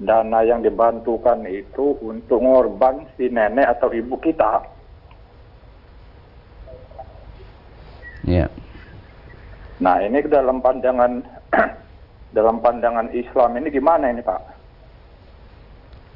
Dana 0.00 0.40
yang 0.48 0.64
dibantukan 0.64 1.44
itu 1.44 2.00
untuk 2.00 2.40
ngorban 2.40 3.04
si 3.20 3.28
nenek 3.28 3.68
atau 3.76 3.92
ibu 3.92 4.16
kita. 4.16 4.64
ya 8.24 8.48
Nah 9.80 9.96
ini 10.04 10.20
dalam 10.28 10.60
pandangan 10.60 11.24
dalam 12.36 12.60
pandangan 12.60 13.08
Islam 13.16 13.56
ini 13.56 13.72
gimana 13.72 14.12
ini 14.12 14.20
Pak? 14.20 14.40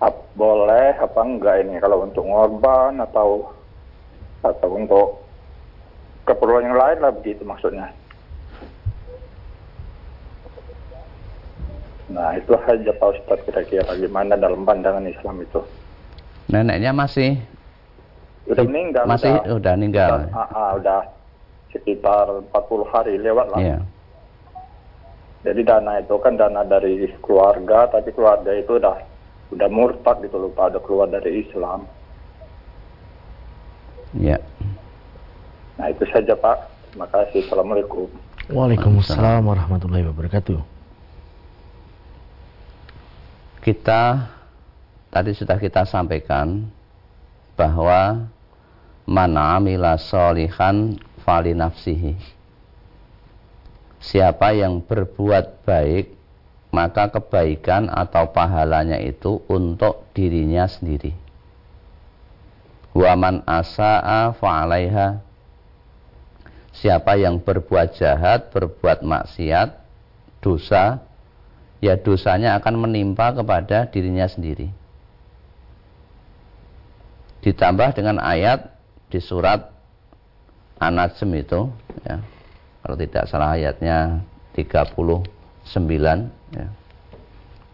Ap, 0.04 0.16
boleh 0.36 0.92
apa 1.00 1.20
enggak 1.24 1.64
ini 1.64 1.80
kalau 1.80 2.04
untuk 2.04 2.28
ngorban 2.28 3.00
atau 3.00 3.48
atau 4.44 4.68
untuk 4.76 5.24
keperluan 6.28 6.68
yang 6.68 6.76
lain 6.76 6.98
lah 7.00 7.12
begitu 7.16 7.40
maksudnya. 7.48 7.88
Nah 12.12 12.36
itu 12.36 12.52
saja 12.52 12.92
Pak 13.00 13.08
Ustadz 13.16 13.44
kira-kira 13.48 13.96
gimana 13.96 14.36
dalam 14.36 14.68
pandangan 14.68 15.08
Islam 15.08 15.40
itu. 15.40 15.64
Neneknya 16.52 16.92
masih 16.92 17.40
Udah 18.44 18.60
meninggal. 18.68 19.08
masih 19.08 19.32
udah, 19.40 19.56
udah 19.56 19.72
meninggal. 19.72 20.12
Udah, 20.28 20.36
ah, 20.36 20.48
ah, 20.52 20.70
udah 20.76 21.00
sekitar 21.74 22.46
40 22.54 22.94
hari 22.94 23.18
lewat 23.18 23.46
lah. 23.50 23.60
Iya. 23.60 23.78
Jadi 25.44 25.60
dana 25.60 26.00
itu 26.00 26.14
kan 26.22 26.40
dana 26.40 26.64
dari 26.64 27.10
keluarga, 27.20 27.90
tapi 27.90 28.14
keluarga 28.16 28.54
itu 28.56 28.80
udah 28.80 28.96
udah 29.52 29.68
murtad 29.68 30.24
gitu 30.24 30.40
loh 30.40 30.50
Pak, 30.54 30.72
udah 30.72 30.82
keluar 30.86 31.06
dari 31.10 31.44
Islam. 31.44 31.84
Iya. 34.16 34.40
Nah 35.76 35.86
itu 35.90 36.06
saja 36.08 36.32
Pak. 36.38 36.58
Terima 36.94 37.10
kasih. 37.10 37.44
Assalamualaikum. 37.44 38.06
Waalaikumsalam 38.48 39.42
warahmatullahi 39.44 40.06
wabarakatuh. 40.06 40.60
Kita 43.64 44.30
tadi 45.08 45.32
sudah 45.32 45.56
kita 45.56 45.88
sampaikan 45.88 46.68
bahwa 47.56 48.28
man 49.08 49.32
amila 49.36 49.96
solihan 49.96 50.96
fali 51.24 51.56
nafsihi. 51.56 52.14
Siapa 54.04 54.52
yang 54.52 54.84
berbuat 54.84 55.64
baik, 55.64 56.12
maka 56.68 57.08
kebaikan 57.08 57.88
atau 57.88 58.28
pahalanya 58.36 59.00
itu 59.00 59.40
untuk 59.48 60.04
dirinya 60.12 60.68
sendiri. 60.68 61.16
Wa 62.92 63.16
man 63.16 63.40
asa'a 63.48 64.36
fa'alaiha. 64.36 65.24
Siapa 66.74 67.16
yang 67.16 67.40
berbuat 67.40 67.96
jahat, 67.96 68.52
berbuat 68.52 69.00
maksiat, 69.00 69.72
dosa, 70.44 71.00
ya 71.80 71.96
dosanya 71.96 72.58
akan 72.60 72.86
menimpa 72.86 73.32
kepada 73.32 73.88
dirinya 73.88 74.28
sendiri. 74.28 74.68
Ditambah 77.40 77.94
dengan 77.96 78.20
ayat 78.20 78.74
di 79.08 79.20
surat 79.22 79.73
An-Najm 80.78 81.30
itu 81.38 81.70
ya. 82.02 82.18
Kalau 82.84 82.96
tidak 83.00 83.24
salah 83.30 83.56
ayatnya 83.56 84.20
39 84.52 85.24
ya. 86.52 86.66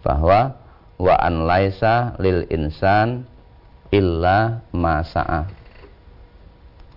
Bahwa 0.01 0.55
wa 1.01 1.15
an 1.19 1.35
laisa 1.49 2.15
lil 2.23 2.47
insan 2.53 3.27
illa 3.91 4.63
ma 4.71 5.03
sa'a. 5.03 5.51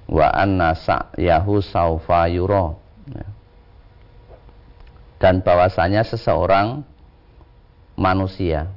Wa 0.07 0.27
anna 0.29 0.77
sa'yahu 0.77 1.63
saufa 1.63 2.29
yura. 2.29 2.75
Ya. 3.09 3.27
Dan 5.17 5.39
bahwasanya 5.41 6.03
seseorang 6.03 6.83
manusia 7.95 8.67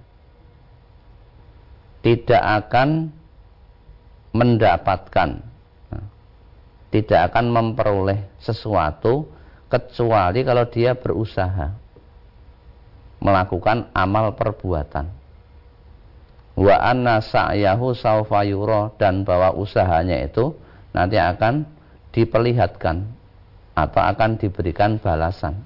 tidak 2.07 2.39
akan 2.39 3.11
mendapatkan 4.31 5.43
tidak 6.97 7.29
akan 7.33 7.53
memperoleh 7.53 8.41
sesuatu 8.41 9.29
kecuali 9.69 10.41
kalau 10.41 10.65
dia 10.73 10.97
berusaha 10.97 11.77
melakukan 13.21 13.93
amal 13.93 14.33
perbuatan. 14.33 15.13
Wa 16.57 16.77
anna 16.81 17.21
sa'yahu 17.21 17.93
sawfa 17.93 18.49
dan 18.97 19.29
bahwa 19.29 19.53
usahanya 19.53 20.25
itu 20.25 20.57
nanti 20.97 21.21
akan 21.21 21.69
diperlihatkan 22.17 23.05
atau 23.77 24.01
akan 24.01 24.41
diberikan 24.41 24.97
balasan. 24.97 25.61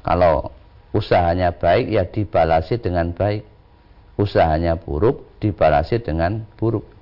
Kalau 0.00 0.48
usahanya 0.96 1.52
baik 1.52 1.92
ya 1.92 2.08
dibalasi 2.08 2.80
dengan 2.80 3.12
baik. 3.12 3.44
Usahanya 4.16 4.80
buruk 4.80 5.42
dibalasi 5.42 6.00
dengan 6.00 6.46
buruk 6.56 6.93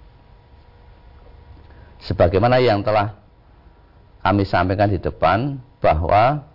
sebagaimana 2.03 2.59
yang 2.59 2.83
telah 2.83 3.15
kami 4.23 4.47
sampaikan 4.47 4.91
di 4.91 4.99
depan 5.03 5.59
bahwa 5.83 6.47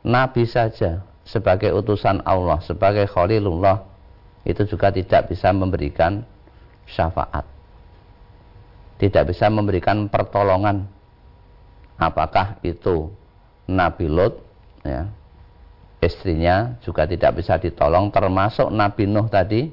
nabi 0.00 0.48
saja 0.48 1.04
sebagai 1.24 1.70
utusan 1.76 2.24
Allah, 2.24 2.58
sebagai 2.64 3.06
khalilullah 3.06 3.84
itu 4.42 4.64
juga 4.64 4.88
tidak 4.88 5.30
bisa 5.30 5.52
memberikan 5.52 6.24
syafaat. 6.88 7.44
Tidak 9.00 9.24
bisa 9.28 9.48
memberikan 9.48 10.08
pertolongan. 10.08 10.84
Apakah 12.00 12.56
itu 12.64 13.12
Nabi 13.68 14.08
Lot 14.08 14.40
ya, 14.80 15.08
istrinya 16.00 16.80
juga 16.80 17.04
tidak 17.04 17.40
bisa 17.40 17.60
ditolong 17.60 18.08
termasuk 18.08 18.72
Nabi 18.72 19.04
Nuh 19.04 19.28
tadi 19.28 19.68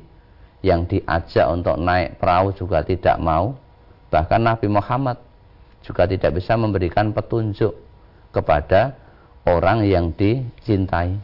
yang 0.59 0.83
diajak 0.83 1.47
untuk 1.47 1.79
naik 1.79 2.19
perahu 2.19 2.51
juga 2.51 2.83
tidak 2.83 3.15
mau 3.23 3.55
Bahkan 4.07 4.41
Nabi 4.41 4.67
Muhammad 4.71 5.19
juga 5.83 6.07
tidak 6.07 6.39
bisa 6.39 6.55
memberikan 6.55 7.11
petunjuk 7.11 7.75
kepada 8.31 8.95
orang 9.47 9.87
yang 9.87 10.11
dicintai. 10.15 11.15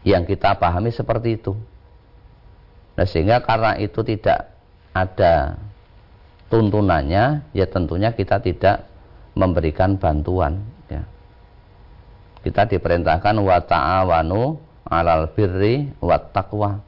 Yang 0.00 0.36
kita 0.36 0.56
pahami 0.56 0.88
seperti 0.88 1.36
itu. 1.36 1.52
Nah, 2.96 3.04
sehingga 3.04 3.44
karena 3.44 3.76
itu 3.76 4.00
tidak 4.00 4.56
ada 4.96 5.60
tuntunannya, 6.48 7.52
ya 7.52 7.66
tentunya 7.68 8.10
kita 8.16 8.40
tidak 8.40 8.88
memberikan 9.36 10.00
bantuan. 10.00 10.64
Ya. 10.88 11.04
Kita 12.40 12.64
diperintahkan 12.66 13.36
wa 13.38 13.60
ta'awanu 13.60 14.56
alal 14.88 15.30
birri 15.36 15.92
wa 16.00 16.16
taqwa. 16.18 16.80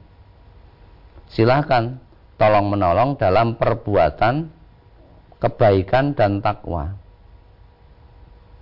Silahkan 1.31 1.97
tolong 2.43 2.75
menolong 2.75 3.15
dalam 3.15 3.55
perbuatan 3.55 4.51
kebaikan 5.39 6.11
dan 6.11 6.43
takwa. 6.43 6.91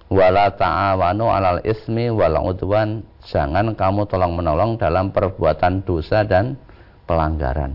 Wala 0.05 0.53
ta'awanu 0.53 1.25
alal 1.25 1.65
ismi 1.65 2.13
wal 2.13 2.37
udwan. 2.45 3.01
Jangan 3.25 3.73
kamu 3.73 4.05
tolong 4.05 4.37
menolong 4.37 4.77
dalam 4.77 5.09
perbuatan 5.09 5.81
dosa 5.81 6.21
dan 6.21 6.61
pelanggaran. 7.09 7.73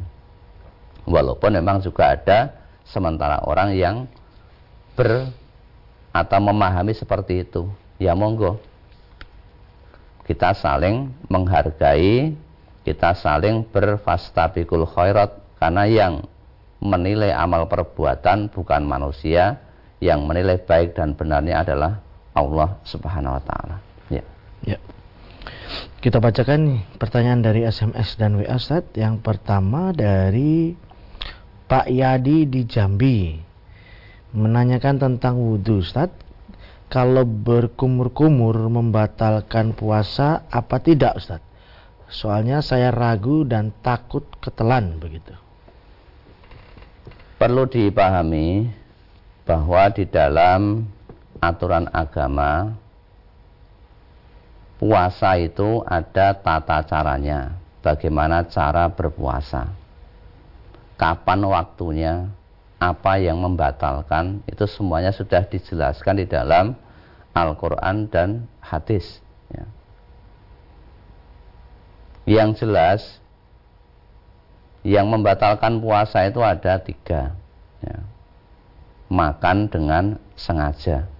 Walaupun 1.11 1.59
memang 1.59 1.83
juga 1.83 2.15
ada 2.15 2.55
sementara 2.87 3.43
orang 3.43 3.75
yang 3.75 4.07
ber 4.95 5.27
atau 6.15 6.39
memahami 6.39 6.95
seperti 6.95 7.43
itu. 7.43 7.67
Ya 7.99 8.15
monggo. 8.15 8.63
Kita 10.23 10.55
saling 10.55 11.11
menghargai, 11.27 12.35
kita 12.87 13.11
saling 13.19 13.67
berfastabikul 13.71 14.87
khairat 14.87 15.46
karena 15.67 15.83
yang 15.91 16.23
menilai 16.79 17.35
amal 17.35 17.67
perbuatan 17.67 18.55
bukan 18.55 18.87
manusia, 18.87 19.59
yang 19.99 20.23
menilai 20.23 20.63
baik 20.63 20.95
dan 20.95 21.19
benarnya 21.19 21.67
adalah 21.67 21.99
Allah 22.39 22.79
Subhanahu 22.87 23.35
wa 23.35 23.43
taala. 23.43 23.77
Ya. 24.07 24.23
Ya. 24.63 24.79
Kita 25.99 26.23
bacakan 26.23 26.87
pertanyaan 27.03 27.43
dari 27.43 27.67
SMS 27.67 28.15
dan 28.15 28.39
WA 28.39 28.55
Ustaz. 28.55 28.87
Yang 28.95 29.27
pertama 29.27 29.91
dari 29.91 30.79
Pak 31.67 31.91
Yadi 31.91 32.47
di 32.47 32.63
Jambi 32.63 33.35
menanyakan 34.39 35.03
tentang 35.03 35.35
wudhu 35.43 35.83
Ustaz. 35.83 36.15
Kalau 36.87 37.27
berkumur-kumur 37.27 38.71
membatalkan 38.71 39.75
puasa 39.75 40.47
apa 40.47 40.79
tidak 40.79 41.19
Ustaz? 41.19 41.43
Soalnya 42.07 42.63
saya 42.63 42.95
ragu 42.95 43.43
dan 43.43 43.75
takut 43.83 44.31
ketelan 44.39 45.03
begitu. 45.03 45.35
Perlu 47.37 47.69
dipahami 47.69 48.65
bahwa 49.45 49.93
di 49.93 50.09
dalam 50.09 50.89
aturan 51.37 51.85
agama 51.93 52.73
puasa 54.81 55.37
itu 55.37 55.85
ada 55.85 56.33
tata 56.33 56.81
caranya. 56.89 57.61
Bagaimana 57.85 58.49
cara 58.49 58.89
berpuasa? 58.89 59.69
Kapan 60.97 61.41
waktunya? 61.45 62.15
Apa 62.81 63.21
yang 63.21 63.41
membatalkan? 63.45 64.41
Itu 64.49 64.65
semuanya 64.65 65.13
sudah 65.13 65.45
dijelaskan 65.45 66.25
di 66.25 66.27
dalam 66.29 66.73
Al-Quran 67.37 68.09
dan 68.09 68.49
hadis. 68.65 69.21
Ya. 69.53 69.65
Yang 72.25 72.65
jelas 72.65 73.01
yang 74.87 75.11
membatalkan 75.11 75.83
puasa 75.83 76.31
itu 76.31 76.39
ada 76.47 76.79
tiga 76.79 77.35
ya. 77.83 77.99
makan 79.11 79.67
dengan 79.67 80.05
sengaja 80.39 81.11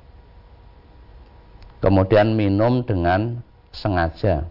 kemudian 1.83 2.39
minum 2.39 2.87
dengan 2.87 3.43
sengaja 3.75 4.47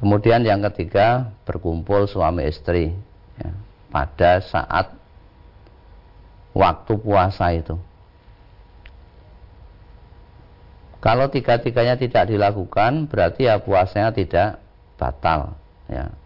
Kemudian 0.00 0.40
yang 0.48 0.64
ketiga 0.72 1.28
berkumpul 1.44 2.08
suami 2.08 2.48
istri 2.48 2.96
ya, 3.36 3.52
pada 3.92 4.40
saat 4.40 4.96
waktu 6.56 6.92
puasa 6.96 7.52
itu. 7.52 7.76
Kalau 11.04 11.28
tiga-tiganya 11.28 12.00
tidak 12.00 12.32
dilakukan 12.32 13.12
berarti 13.12 13.44
ya 13.44 13.60
puasanya 13.60 14.16
tidak 14.16 14.64
batal 14.96 15.52
ya. 15.84 16.16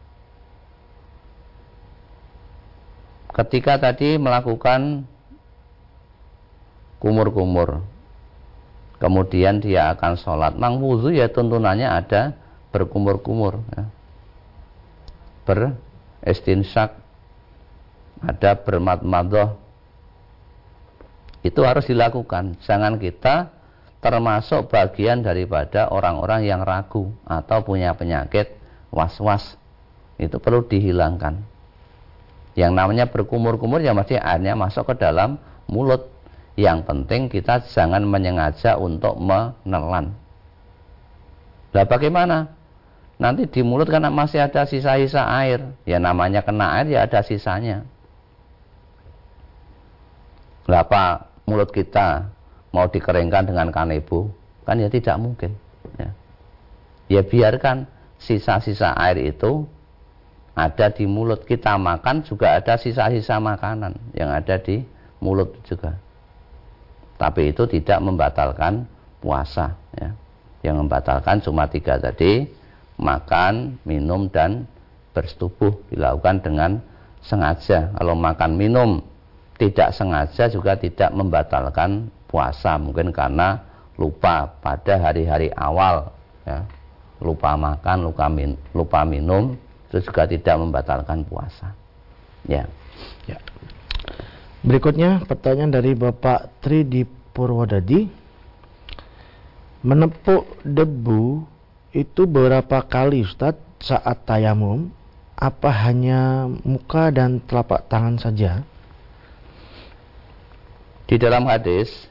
Ketika 3.34 3.82
tadi 3.82 4.14
melakukan 4.14 5.10
kumur-kumur. 7.04 7.84
Kemudian 8.96 9.60
dia 9.60 9.92
akan 9.92 10.16
sholat. 10.16 10.56
Mang 10.56 10.80
wudhu 10.80 11.12
ya 11.12 11.28
tuntunannya 11.28 11.84
ada 11.84 12.32
berkumur-kumur 12.72 13.60
ya. 13.76 13.84
beristinsyak 15.44 16.96
ada 18.24 18.56
bermat-madoh 18.56 19.60
itu 21.44 21.60
harus 21.60 21.84
dilakukan. 21.84 22.56
Jangan 22.64 22.96
kita 22.96 23.52
termasuk 24.00 24.72
bagian 24.72 25.20
daripada 25.20 25.92
orang-orang 25.92 26.48
yang 26.48 26.64
ragu 26.64 27.12
atau 27.28 27.60
punya 27.60 27.92
penyakit 27.92 28.56
was-was. 28.88 29.60
Itu 30.16 30.40
perlu 30.40 30.64
dihilangkan 30.64 31.53
yang 32.54 32.74
namanya 32.74 33.10
berkumur-kumur 33.10 33.82
ya 33.82 33.90
mesti 33.94 34.18
airnya 34.18 34.54
masuk 34.54 34.94
ke 34.94 34.94
dalam 35.02 35.38
mulut. 35.66 36.10
Yang 36.54 36.86
penting 36.86 37.26
kita 37.26 37.66
jangan 37.66 38.06
menyengaja 38.06 38.78
untuk 38.78 39.18
menelan. 39.18 40.14
Lah 41.74 41.82
bagaimana? 41.82 42.54
Nanti 43.18 43.50
di 43.50 43.66
mulut 43.66 43.90
kan 43.90 44.06
masih 44.14 44.38
ada 44.38 44.62
sisa-sisa 44.62 45.26
air. 45.26 45.66
Ya 45.82 45.98
namanya 45.98 46.46
kena 46.46 46.78
air 46.78 46.94
ya 46.94 47.10
ada 47.10 47.26
sisanya. 47.26 47.82
Berapa 50.62 51.26
mulut 51.42 51.74
kita 51.74 52.30
mau 52.74 52.86
dikeringkan 52.90 53.50
dengan 53.50 53.70
kanebo 53.70 54.30
kan 54.66 54.80
ya 54.80 54.88
tidak 54.90 55.14
mungkin 55.20 55.54
ya, 56.00 56.10
ya 57.06 57.20
biarkan 57.22 57.86
sisa-sisa 58.18 58.96
air 58.96 59.20
itu 59.30 59.68
ada 60.54 60.86
di 60.90 61.04
mulut 61.04 61.42
kita 61.42 61.74
makan 61.74 62.22
juga 62.22 62.58
ada 62.58 62.78
sisa-sisa 62.78 63.42
makanan 63.42 63.98
yang 64.14 64.30
ada 64.30 64.58
di 64.58 64.82
mulut 65.18 65.58
juga 65.66 65.98
tapi 67.18 67.50
itu 67.54 67.66
tidak 67.70 67.98
membatalkan 68.02 68.86
puasa 69.22 69.74
ya. 69.94 70.10
yang 70.66 70.82
membatalkan 70.82 71.42
cuma 71.42 71.66
tiga 71.70 71.98
tadi 71.98 72.46
makan, 72.98 73.78
minum 73.82 74.30
dan 74.30 74.66
bersetubuh 75.14 75.78
dilakukan 75.90 76.42
dengan 76.42 76.70
sengaja. 77.22 77.94
Kalau 77.94 78.14
makan 78.18 78.58
minum 78.58 78.90
tidak 79.58 79.94
sengaja 79.94 80.50
juga 80.50 80.74
tidak 80.74 81.14
membatalkan 81.14 82.10
puasa 82.26 82.74
mungkin 82.74 83.14
karena 83.14 83.62
lupa 83.94 84.50
pada 84.58 84.98
hari-hari 84.98 85.54
awal 85.54 86.10
ya. 86.42 86.66
lupa 87.22 87.54
makan 87.54 88.10
lupa, 88.10 88.26
min, 88.26 88.58
lupa 88.74 89.06
minum 89.06 89.54
itu 89.94 90.10
juga 90.10 90.26
tidak 90.26 90.56
membatalkan 90.58 91.22
puasa 91.22 91.70
ya 92.50 92.66
ya 93.30 93.38
berikutnya 94.66 95.22
pertanyaan 95.22 95.70
dari 95.70 95.94
Bapak 95.94 96.58
Tri 96.58 96.82
di 96.82 97.06
Purwodadi 97.06 98.10
menepuk 99.84 100.58
debu 100.66 101.54
itu 101.94 102.26
berapa 102.26 102.82
kali 102.82 103.22
Ustadz 103.22 103.84
saat 103.84 104.24
tayamum? 104.26 104.90
Apa 105.36 105.70
hanya 105.86 106.48
muka 106.64 107.12
dan 107.12 107.38
telapak 107.44 107.86
tangan 107.86 108.16
saja? 108.16 108.64
Di 111.04 111.20
dalam 111.20 111.44
hadis 111.44 112.08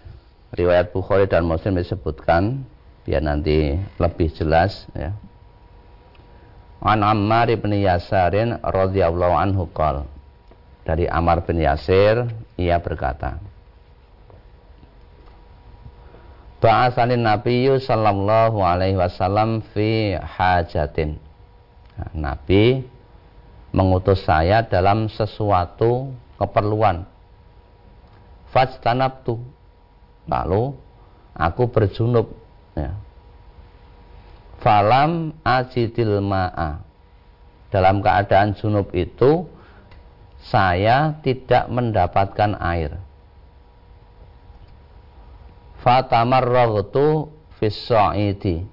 riwayat 0.54 0.94
Bukhari 0.94 1.26
dan 1.26 1.50
Muslim 1.50 1.76
disebutkan 1.82 2.62
biar 3.04 3.26
nanti 3.26 3.76
lebih 3.98 4.30
jelas 4.38 4.86
ya. 4.94 5.12
An 6.84 7.00
Ammar 7.00 7.48
bin 7.56 7.80
Yasarin 7.80 8.60
radhiyallahu 8.60 9.36
anhu 9.40 9.72
qol. 9.72 10.04
Dari 10.84 11.08
Ammar 11.08 11.48
bin 11.48 11.64
Yasir 11.64 12.28
ia 12.60 12.76
berkata, 12.84 13.40
Ba'asanin 16.60 17.24
Nabi 17.24 17.72
sallallahu 17.76 18.60
alaihi 18.64 19.00
wasallam 19.00 19.64
fi 19.76 20.16
hajatin. 20.16 21.20
Nah, 22.00 22.12
Nabi 22.16 22.84
mengutus 23.76 24.24
saya 24.24 24.64
dalam 24.64 25.12
sesuatu 25.12 26.12
keperluan. 26.40 27.04
Fajtanabtu. 28.52 29.40
Lalu 30.24 30.72
aku 31.36 31.64
berjunub 31.68 32.32
ya. 32.80 32.96
Falam 34.64 35.36
ajidil 35.44 36.24
ma'a. 36.24 36.80
Dalam 37.68 38.00
keadaan 38.00 38.56
junub 38.56 38.96
itu 38.96 39.50
saya 40.40 41.20
tidak 41.24 41.68
mendapatkan 41.72 42.56
air 42.60 43.00
fatamarragtu 45.84 47.28
fis 47.60 47.76
sa'idi 47.76 48.64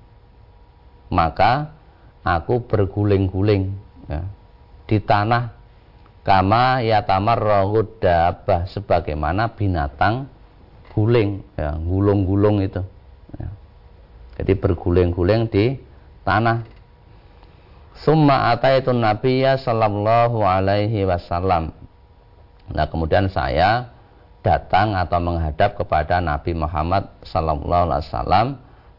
maka 1.10 1.74
aku 2.22 2.62
berguling-guling 2.70 3.74
ya, 4.06 4.22
di 4.86 4.98
tanah 5.02 5.58
kama 6.22 6.86
yatamarragu 6.86 7.98
dabah 7.98 8.70
sebagaimana 8.70 9.58
binatang 9.58 10.30
guling 10.94 11.42
ya, 11.58 11.74
gulung-gulung 11.74 12.62
itu 12.62 12.82
ya. 13.34 13.50
Jadi 14.40 14.56
berguling-guling 14.56 15.52
di 15.52 15.76
tanah. 16.24 16.64
Summa 18.00 18.56
ataitu 18.56 18.96
nabiyya 18.96 19.60
sallallahu 19.60 20.40
alaihi 20.40 21.04
wasallam. 21.04 21.76
Nah 22.72 22.88
kemudian 22.88 23.28
saya 23.28 23.92
datang 24.40 24.96
atau 24.96 25.20
menghadap 25.20 25.76
kepada 25.76 26.24
Nabi 26.24 26.56
Muhammad 26.56 27.12
sallallahu 27.20 27.92
alaihi 27.92 28.08
wasallam 28.08 28.46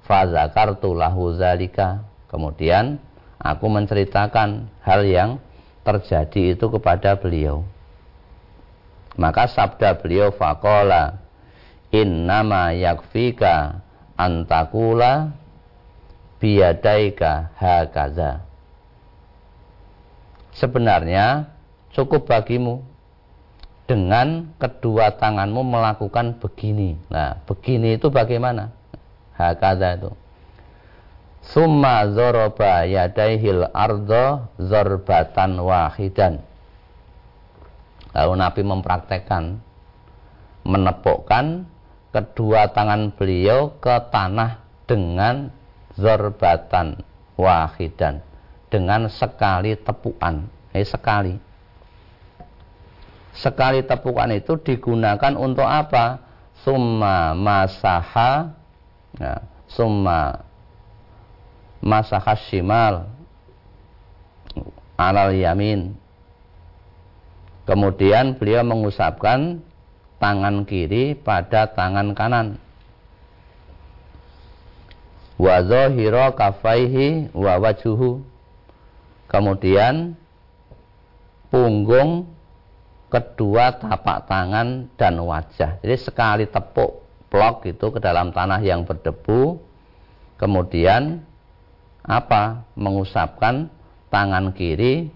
fazakartu 0.06 0.93
lahu 0.93 1.34
zalika. 1.34 2.06
Kemudian 2.30 3.01
aku 3.41 3.65
menceritakan 3.65 4.69
hal 4.86 5.01
yang 5.10 5.41
terjadi 5.82 6.54
itu 6.54 6.69
kepada 6.69 7.17
beliau. 7.17 7.65
Maka 9.17 9.49
sabda 9.49 9.97
beliau 9.97 10.30
faqala 10.30 11.17
innama 11.89 12.77
yakfika 12.77 13.82
antakula 14.21 15.34
biyadaika 16.38 17.57
hakaza 17.57 18.45
sebenarnya 20.53 21.49
cukup 21.95 22.27
bagimu 22.27 22.86
dengan 23.89 24.55
kedua 24.55 25.19
tanganmu 25.19 25.67
melakukan 25.67 26.39
begini. 26.39 26.95
Nah, 27.12 27.43
begini 27.43 27.99
itu 27.99 28.07
bagaimana? 28.07 28.71
Hakada 29.36 29.99
itu. 29.99 30.12
Summa 31.41 32.07
zoroba 32.13 32.88
yadaihil 32.88 33.67
ardo 33.73 34.47
zorbatan 34.62 35.60
wahidan. 35.60 36.39
Lalu 38.15 38.34
Nabi 38.38 38.62
mempraktekkan 38.63 39.60
menepukkan 40.62 41.65
kedua 42.12 42.71
tangan 42.76 43.15
beliau 43.15 43.80
ke 43.80 43.95
tanah 44.12 44.60
dengan 44.88 45.50
zorbatan 45.95 47.00
wahidan 47.39 48.19
dengan 48.67 49.08
sekali 49.08 49.76
tepukan. 49.80 50.47
Eh 50.71 50.88
sekali 50.88 51.36
sekali 53.36 53.84
tepukan 53.84 54.32
itu 54.36 54.60
digunakan 54.60 55.34
untuk 55.39 55.65
apa? 55.65 56.30
Summa 56.62 57.34
masaha 57.34 58.54
ya, 59.17 59.41
summa 59.65 60.45
masaha 61.82 62.38
shimal 62.38 63.10
alal 64.93 65.34
yamin 65.34 65.97
kemudian 67.65 68.38
beliau 68.38 68.62
mengusapkan 68.62 69.58
tangan 70.21 70.69
kiri 70.69 71.17
pada 71.17 71.73
tangan 71.73 72.13
kanan 72.13 72.62
wa 75.41 75.57
zahira 75.65 76.29
kafaihi 76.38 77.34
wa 77.34 77.57
wajuhu 77.57 78.21
kemudian 79.25 80.13
punggung 81.49 82.29
kedua 83.12 83.75
tapak 83.75 84.25
tangan 84.25 84.88
dan 84.95 85.19
wajah. 85.19 85.84
Jadi 85.84 85.95
sekali 85.99 86.45
tepuk 86.47 87.03
blok 87.27 87.67
itu 87.67 87.91
ke 87.91 87.99
dalam 87.99 88.31
tanah 88.31 88.63
yang 88.63 88.88
berdebu, 88.88 89.60
kemudian 90.39 91.19
apa? 92.01 92.63
Mengusapkan 92.79 93.67
tangan 94.07 94.55
kiri 94.55 95.12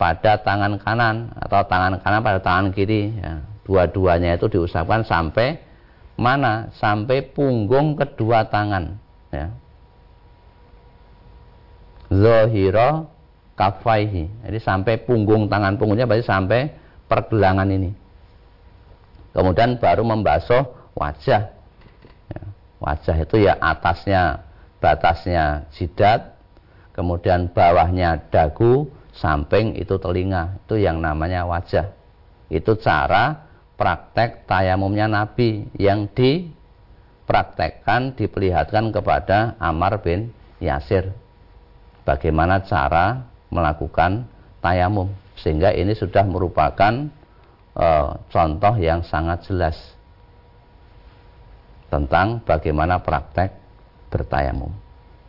pada 0.00 0.40
tangan 0.40 0.80
kanan 0.80 1.36
atau 1.36 1.60
tangan 1.68 2.00
kanan 2.00 2.20
pada 2.24 2.40
tangan 2.40 2.72
kiri 2.72 3.12
ya. 3.12 3.53
Dua-duanya 3.64 4.36
itu 4.36 4.46
diusapkan 4.48 5.02
sampai 5.02 5.58
mana? 6.14 6.70
Sampai 6.78 7.24
punggung 7.34 7.98
kedua 7.98 8.46
tangan 8.46 9.00
ya. 9.34 9.50
Zohiro 12.12 13.10
kafaihi. 13.58 14.30
Jadi 14.46 14.58
sampai 14.62 15.02
punggung 15.02 15.50
tangan 15.50 15.74
punggungnya 15.80 16.06
berarti 16.06 16.26
sampai 16.26 16.70
pergelangan 17.10 17.66
ini. 17.72 17.90
Kemudian 19.34 19.82
baru 19.82 20.06
membasuh 20.06 20.94
wajah. 20.94 21.50
Ya. 22.30 22.42
wajah 22.78 23.16
itu 23.18 23.36
ya 23.42 23.58
atasnya 23.58 24.46
batasnya 24.78 25.66
jidat 25.74 26.38
kemudian 26.94 27.50
bawahnya 27.50 28.30
dagu 28.30 28.86
samping 29.10 29.74
itu 29.74 29.98
telinga. 29.98 30.62
Itu 30.64 30.78
yang 30.78 31.02
namanya 31.02 31.46
wajah. 31.46 31.90
Itu 32.50 32.78
cara 32.78 33.50
praktek 33.74 34.46
tayamumnya 34.46 35.10
Nabi 35.10 35.66
yang 35.78 36.06
dipraktekkan 36.14 38.14
diperlihatkan 38.14 38.94
kepada 38.94 39.58
Amar 39.58 39.98
bin 40.02 40.30
Yasir. 40.62 41.10
Bagaimana 42.04 42.60
cara 42.62 43.24
melakukan 43.48 44.28
tayamum? 44.60 45.08
Sehingga 45.34 45.74
ini 45.74 45.96
sudah 45.96 46.22
merupakan 46.22 47.10
e, 47.74 47.86
contoh 48.30 48.74
yang 48.78 49.02
sangat 49.02 49.50
jelas 49.50 49.74
tentang 51.90 52.38
bagaimana 52.44 53.02
praktek 53.02 53.50
bertayamum. 54.12 54.70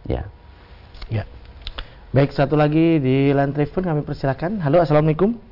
Ya. 0.05 0.29
Ya. 1.09 1.25
Baik, 2.13 2.33
satu 2.33 2.55
lagi 2.57 2.99
di 3.01 3.33
line 3.33 3.53
telepon 3.53 3.83
kami 3.85 4.01
persilakan. 4.05 4.61
Halo, 4.61 4.81
Assalamualaikum. 4.81 5.44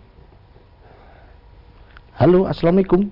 Halo, 2.13 2.45
Assalamualaikum. 2.45 3.09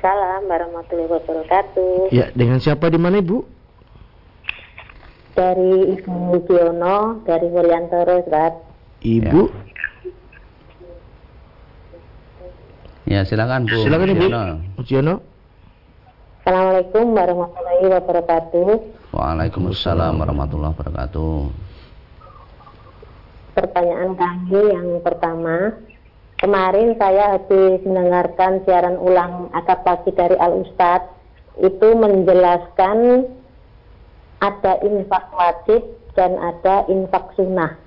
Salam 0.00 0.48
warahmatullahi 0.48 1.12
wabarakatuh. 1.12 2.08
Ya, 2.08 2.32
dengan 2.32 2.56
siapa 2.56 2.88
di 2.88 2.96
mana 2.96 3.20
Ibu? 3.20 3.44
Dari 5.36 6.00
Ibu 6.00 6.40
Giono, 6.48 7.20
dari 7.28 7.52
Wuryantoro, 7.52 8.24
Ustaz. 8.24 8.56
Ibu? 9.04 9.52
Ya, 13.12 13.28
silakan 13.28 13.68
Bu. 13.68 13.84
Silakan 13.84 14.08
Ibu. 14.16 14.24
Giono. 14.88 15.20
Assalamualaikum 16.44 17.12
warahmatullahi 17.12 17.84
wabarakatuh. 17.92 18.68
Waalaikumsalam 19.12 20.16
warahmatullahi 20.16 20.72
wabarakatuh. 20.76 21.36
Pertanyaan 23.52 24.16
kami 24.16 24.60
yang 24.72 24.88
pertama, 25.04 25.76
kemarin 26.44 26.92
saya 27.00 27.40
habis 27.40 27.80
mendengarkan 27.88 28.60
siaran 28.68 29.00
ulang 29.00 29.48
akad 29.56 29.80
pagi 29.80 30.12
dari 30.12 30.36
Al 30.36 30.60
Ustad 30.60 31.08
itu 31.56 31.88
menjelaskan 31.96 33.24
ada 34.44 34.72
infak 34.84 35.24
wajib 35.32 35.80
dan 36.12 36.36
ada 36.36 36.84
infak 36.92 37.32
sunnah. 37.32 37.80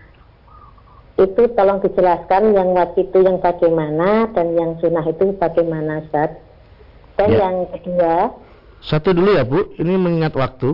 Itu 1.21 1.53
tolong 1.53 1.85
dijelaskan 1.85 2.57
yang 2.57 2.73
wajib 2.73 3.13
itu 3.13 3.21
yang 3.21 3.37
bagaimana 3.37 4.33
dan 4.33 4.57
yang 4.57 4.73
sunnah 4.81 5.05
itu 5.05 5.37
bagaimana 5.37 6.01
Ustaz. 6.09 6.33
Dan 7.13 7.37
ya. 7.37 7.37
yang 7.37 7.55
kedua, 7.77 8.33
satu 8.81 9.13
dulu 9.13 9.37
ya 9.37 9.45
Bu, 9.45 9.69
ini 9.77 9.93
mengingat 10.01 10.33
waktu. 10.33 10.73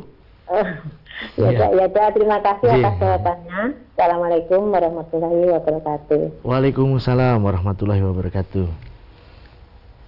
Ya, 1.38 1.50
ya. 1.50 1.68
ya, 1.72 1.86
ya, 1.88 2.08
terima 2.14 2.38
kasih 2.42 2.68
ya. 2.70 2.76
atas 2.82 2.96
jawabannya. 3.00 3.62
Assalamualaikum 3.94 4.62
warahmatullahi 4.74 5.40
wabarakatuh. 5.54 6.22
Waalaikumsalam 6.44 7.38
warahmatullahi 7.40 8.02
wabarakatuh. 8.02 8.68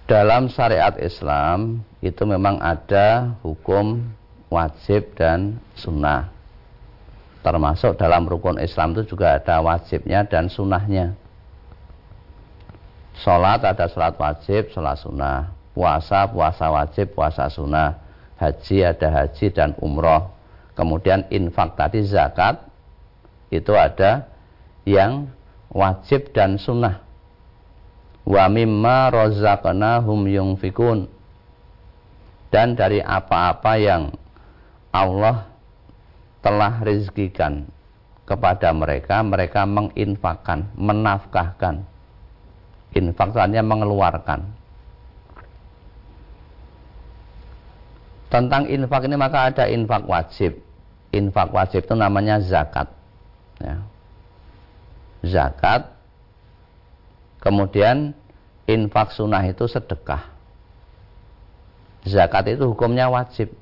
Dalam 0.06 0.46
syariat 0.50 0.94
Islam 1.02 1.82
itu 1.98 2.22
memang 2.22 2.62
ada 2.62 3.34
hukum 3.42 4.06
wajib 4.50 5.14
dan 5.18 5.58
sunnah. 5.74 6.30
Termasuk 7.42 7.94
dalam 7.98 8.26
rukun 8.26 8.58
Islam 8.58 8.94
itu 8.98 9.14
juga 9.14 9.38
ada 9.38 9.62
wajibnya 9.62 10.26
dan 10.26 10.50
sunnahnya. 10.50 11.14
Sholat 13.22 13.62
ada 13.64 13.86
sholat 13.86 14.18
wajib, 14.18 14.70
sholat 14.74 14.98
sunnah. 14.98 15.54
Puasa, 15.74 16.26
puasa 16.26 16.66
wajib, 16.70 17.14
puasa 17.14 17.46
sunnah. 17.48 18.02
Haji 18.36 18.84
ada 18.84 19.08
haji 19.08 19.46
dan 19.48 19.72
umroh 19.80 20.35
kemudian 20.76 21.24
infak 21.32 21.74
tadi 21.74 22.04
zakat 22.04 22.60
itu 23.50 23.72
ada 23.72 24.28
yang 24.84 25.32
wajib 25.72 26.30
dan 26.36 26.60
sunnah. 26.60 27.02
Wa 28.28 28.46
mimma 28.52 29.10
razaqnahum 29.10 30.28
yunfikun. 30.28 31.08
Dan 32.52 32.78
dari 32.78 33.02
apa-apa 33.02 33.72
yang 33.80 34.14
Allah 34.94 35.50
telah 36.40 36.78
rezekikan 36.78 37.66
kepada 38.26 38.70
mereka 38.70 39.22
mereka 39.22 39.66
menginfakkan 39.66 40.70
menafkahkan. 40.78 41.82
Infak 42.96 43.34
artinya 43.36 43.62
mengeluarkan. 43.66 44.40
Tentang 48.26 48.66
infak 48.66 49.06
ini 49.06 49.16
maka 49.20 49.52
ada 49.52 49.64
infak 49.70 50.02
wajib 50.08 50.65
infak 51.14 51.52
wajib 51.54 51.84
itu 51.84 51.94
namanya 51.94 52.40
zakat. 52.42 52.90
Ya. 53.62 53.82
Zakat. 55.26 55.94
Kemudian 57.42 58.14
infak 58.66 59.14
sunnah 59.14 59.42
itu 59.46 59.64
sedekah. 59.70 60.34
Zakat 62.06 62.54
itu 62.54 62.66
hukumnya 62.66 63.10
wajib. 63.10 63.54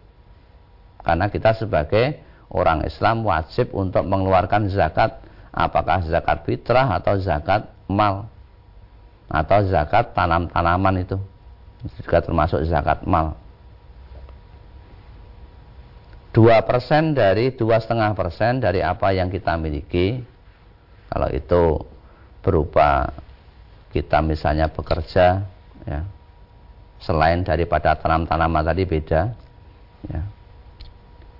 Karena 1.04 1.28
kita 1.28 1.52
sebagai 1.57 2.20
orang 2.48 2.85
Islam 2.88 3.24
wajib 3.24 3.72
untuk 3.76 4.04
mengeluarkan 4.09 4.72
zakat. 4.72 5.20
Apakah 5.54 6.02
zakat 6.04 6.48
fitrah 6.48 6.88
atau 6.96 7.16
zakat 7.20 7.68
mal. 7.88 8.28
Atau 9.28 9.64
zakat 9.68 10.12
tanam-tanaman 10.16 11.04
itu. 11.04 11.16
Juga 12.00 12.24
termasuk 12.24 12.64
zakat 12.64 13.04
mal. 13.04 13.37
Dua 16.35 16.66
persen 16.66 17.14
dari 17.14 17.55
dua 17.55 17.79
setengah 17.79 18.11
persen 18.18 18.59
dari 18.59 18.83
apa 18.83 19.14
yang 19.14 19.31
kita 19.31 19.55
miliki. 19.55 20.18
Kalau 21.07 21.31
itu 21.31 21.79
berupa 22.42 23.14
kita 23.94 24.18
misalnya 24.18 24.66
bekerja 24.66 25.47
ya. 25.87 26.03
Selain 26.99 27.47
daripada 27.47 27.94
tanam-tanaman 27.94 28.66
tadi 28.66 28.83
beda 28.83 29.31
ya. 30.11 30.23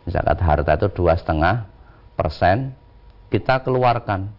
Zakat 0.07 0.39
harta 0.39 0.73
itu 0.79 0.89
dua 0.95 1.19
setengah 1.19 1.67
persen 2.15 2.71
kita 3.35 3.67
keluarkan. 3.67 4.31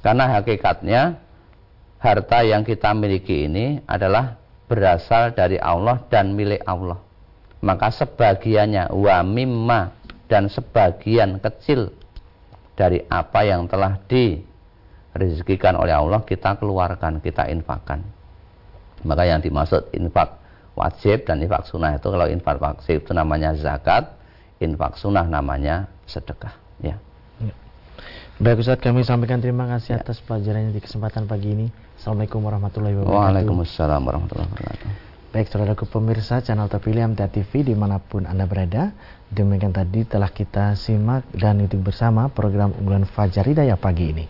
Karena 0.00 0.40
hakikatnya 0.40 1.20
harta 2.00 2.40
yang 2.40 2.64
kita 2.64 2.96
miliki 2.96 3.44
ini 3.44 3.84
adalah 3.84 4.40
berasal 4.64 5.36
dari 5.36 5.60
Allah 5.60 6.00
dan 6.08 6.32
milik 6.32 6.64
Allah 6.64 7.09
maka 7.60 7.92
sebagiannya 7.92 8.88
wa 8.92 9.20
mimma 9.20 9.80
dan 10.26 10.48
sebagian 10.48 11.42
kecil 11.42 11.92
dari 12.72 13.04
apa 13.12 13.44
yang 13.44 13.68
telah 13.68 14.00
direzekikan 14.08 15.76
oleh 15.76 15.92
Allah 15.92 16.24
kita 16.24 16.56
keluarkan, 16.56 17.20
kita 17.20 17.52
infakkan. 17.52 18.00
Maka 19.04 19.28
yang 19.28 19.44
dimaksud 19.44 19.92
infak 19.92 20.40
wajib 20.76 21.28
dan 21.28 21.44
infak 21.44 21.68
sunnah 21.68 21.96
itu 21.96 22.08
kalau 22.08 22.26
infak 22.28 22.56
wajib 22.56 23.04
itu 23.04 23.12
namanya 23.12 23.52
zakat, 23.52 24.16
infak 24.60 24.96
sunnah 24.96 25.28
namanya 25.28 25.92
sedekah. 26.08 26.56
Ya. 26.80 26.96
ya. 27.44 27.52
Baik 28.40 28.64
Ustaz, 28.64 28.80
kami 28.80 29.04
sampaikan 29.04 29.44
terima 29.44 29.68
kasih 29.68 30.00
ya. 30.00 30.00
atas 30.00 30.20
pelajarannya 30.24 30.72
di 30.72 30.80
kesempatan 30.80 31.28
pagi 31.28 31.52
ini. 31.52 31.66
Assalamualaikum 32.00 32.40
warahmatullahi 32.40 32.96
wabarakatuh. 32.96 33.20
Waalaikumsalam 33.20 34.00
warahmatullahi 34.00 34.48
wabarakatuh. 34.48 35.09
Baik 35.30 35.46
saudaraku 35.46 35.86
pemirsa 35.86 36.42
channel 36.42 36.66
terpilih 36.66 37.06
MTA 37.14 37.30
TV 37.30 37.62
di 37.62 37.78
mana 37.78 38.02
pun 38.02 38.26
Anda 38.26 38.50
berada. 38.50 38.90
Demikian 39.30 39.70
tadi 39.70 40.02
telah 40.02 40.26
kita 40.26 40.74
simak 40.74 41.22
dan 41.30 41.62
itu 41.62 41.78
bersama 41.78 42.26
program 42.26 42.74
unggulan 42.74 43.06
Fajar 43.06 43.46
Hidayah 43.46 43.78
pagi 43.78 44.10
ini. 44.10 44.26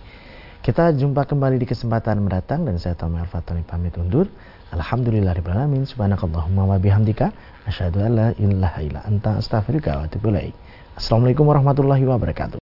Kita 0.60 0.92
jumpa 0.92 1.24
kembali 1.24 1.56
di 1.56 1.64
kesempatan 1.64 2.20
mendatang 2.20 2.68
dan 2.68 2.76
saya 2.76 3.00
Tommy 3.00 3.16
Al-Fatani 3.24 3.64
pamit 3.64 3.96
undur. 3.96 4.28
Alhamdulillahirrahmanirrahim 4.76 5.88
Subhanakallahumma 5.88 6.62
wa 6.68 6.76
bihamdika 6.76 7.32
Asyadu 7.64 8.04
an 8.04 8.12
la 8.14 8.28
ilaha 8.36 8.78
illa 8.84 9.00
anta 9.02 9.40
astaghfirullah 9.40 10.04
wa 10.04 10.52
Assalamualaikum 11.00 11.48
warahmatullahi 11.48 12.04
wabarakatuh 12.04 12.59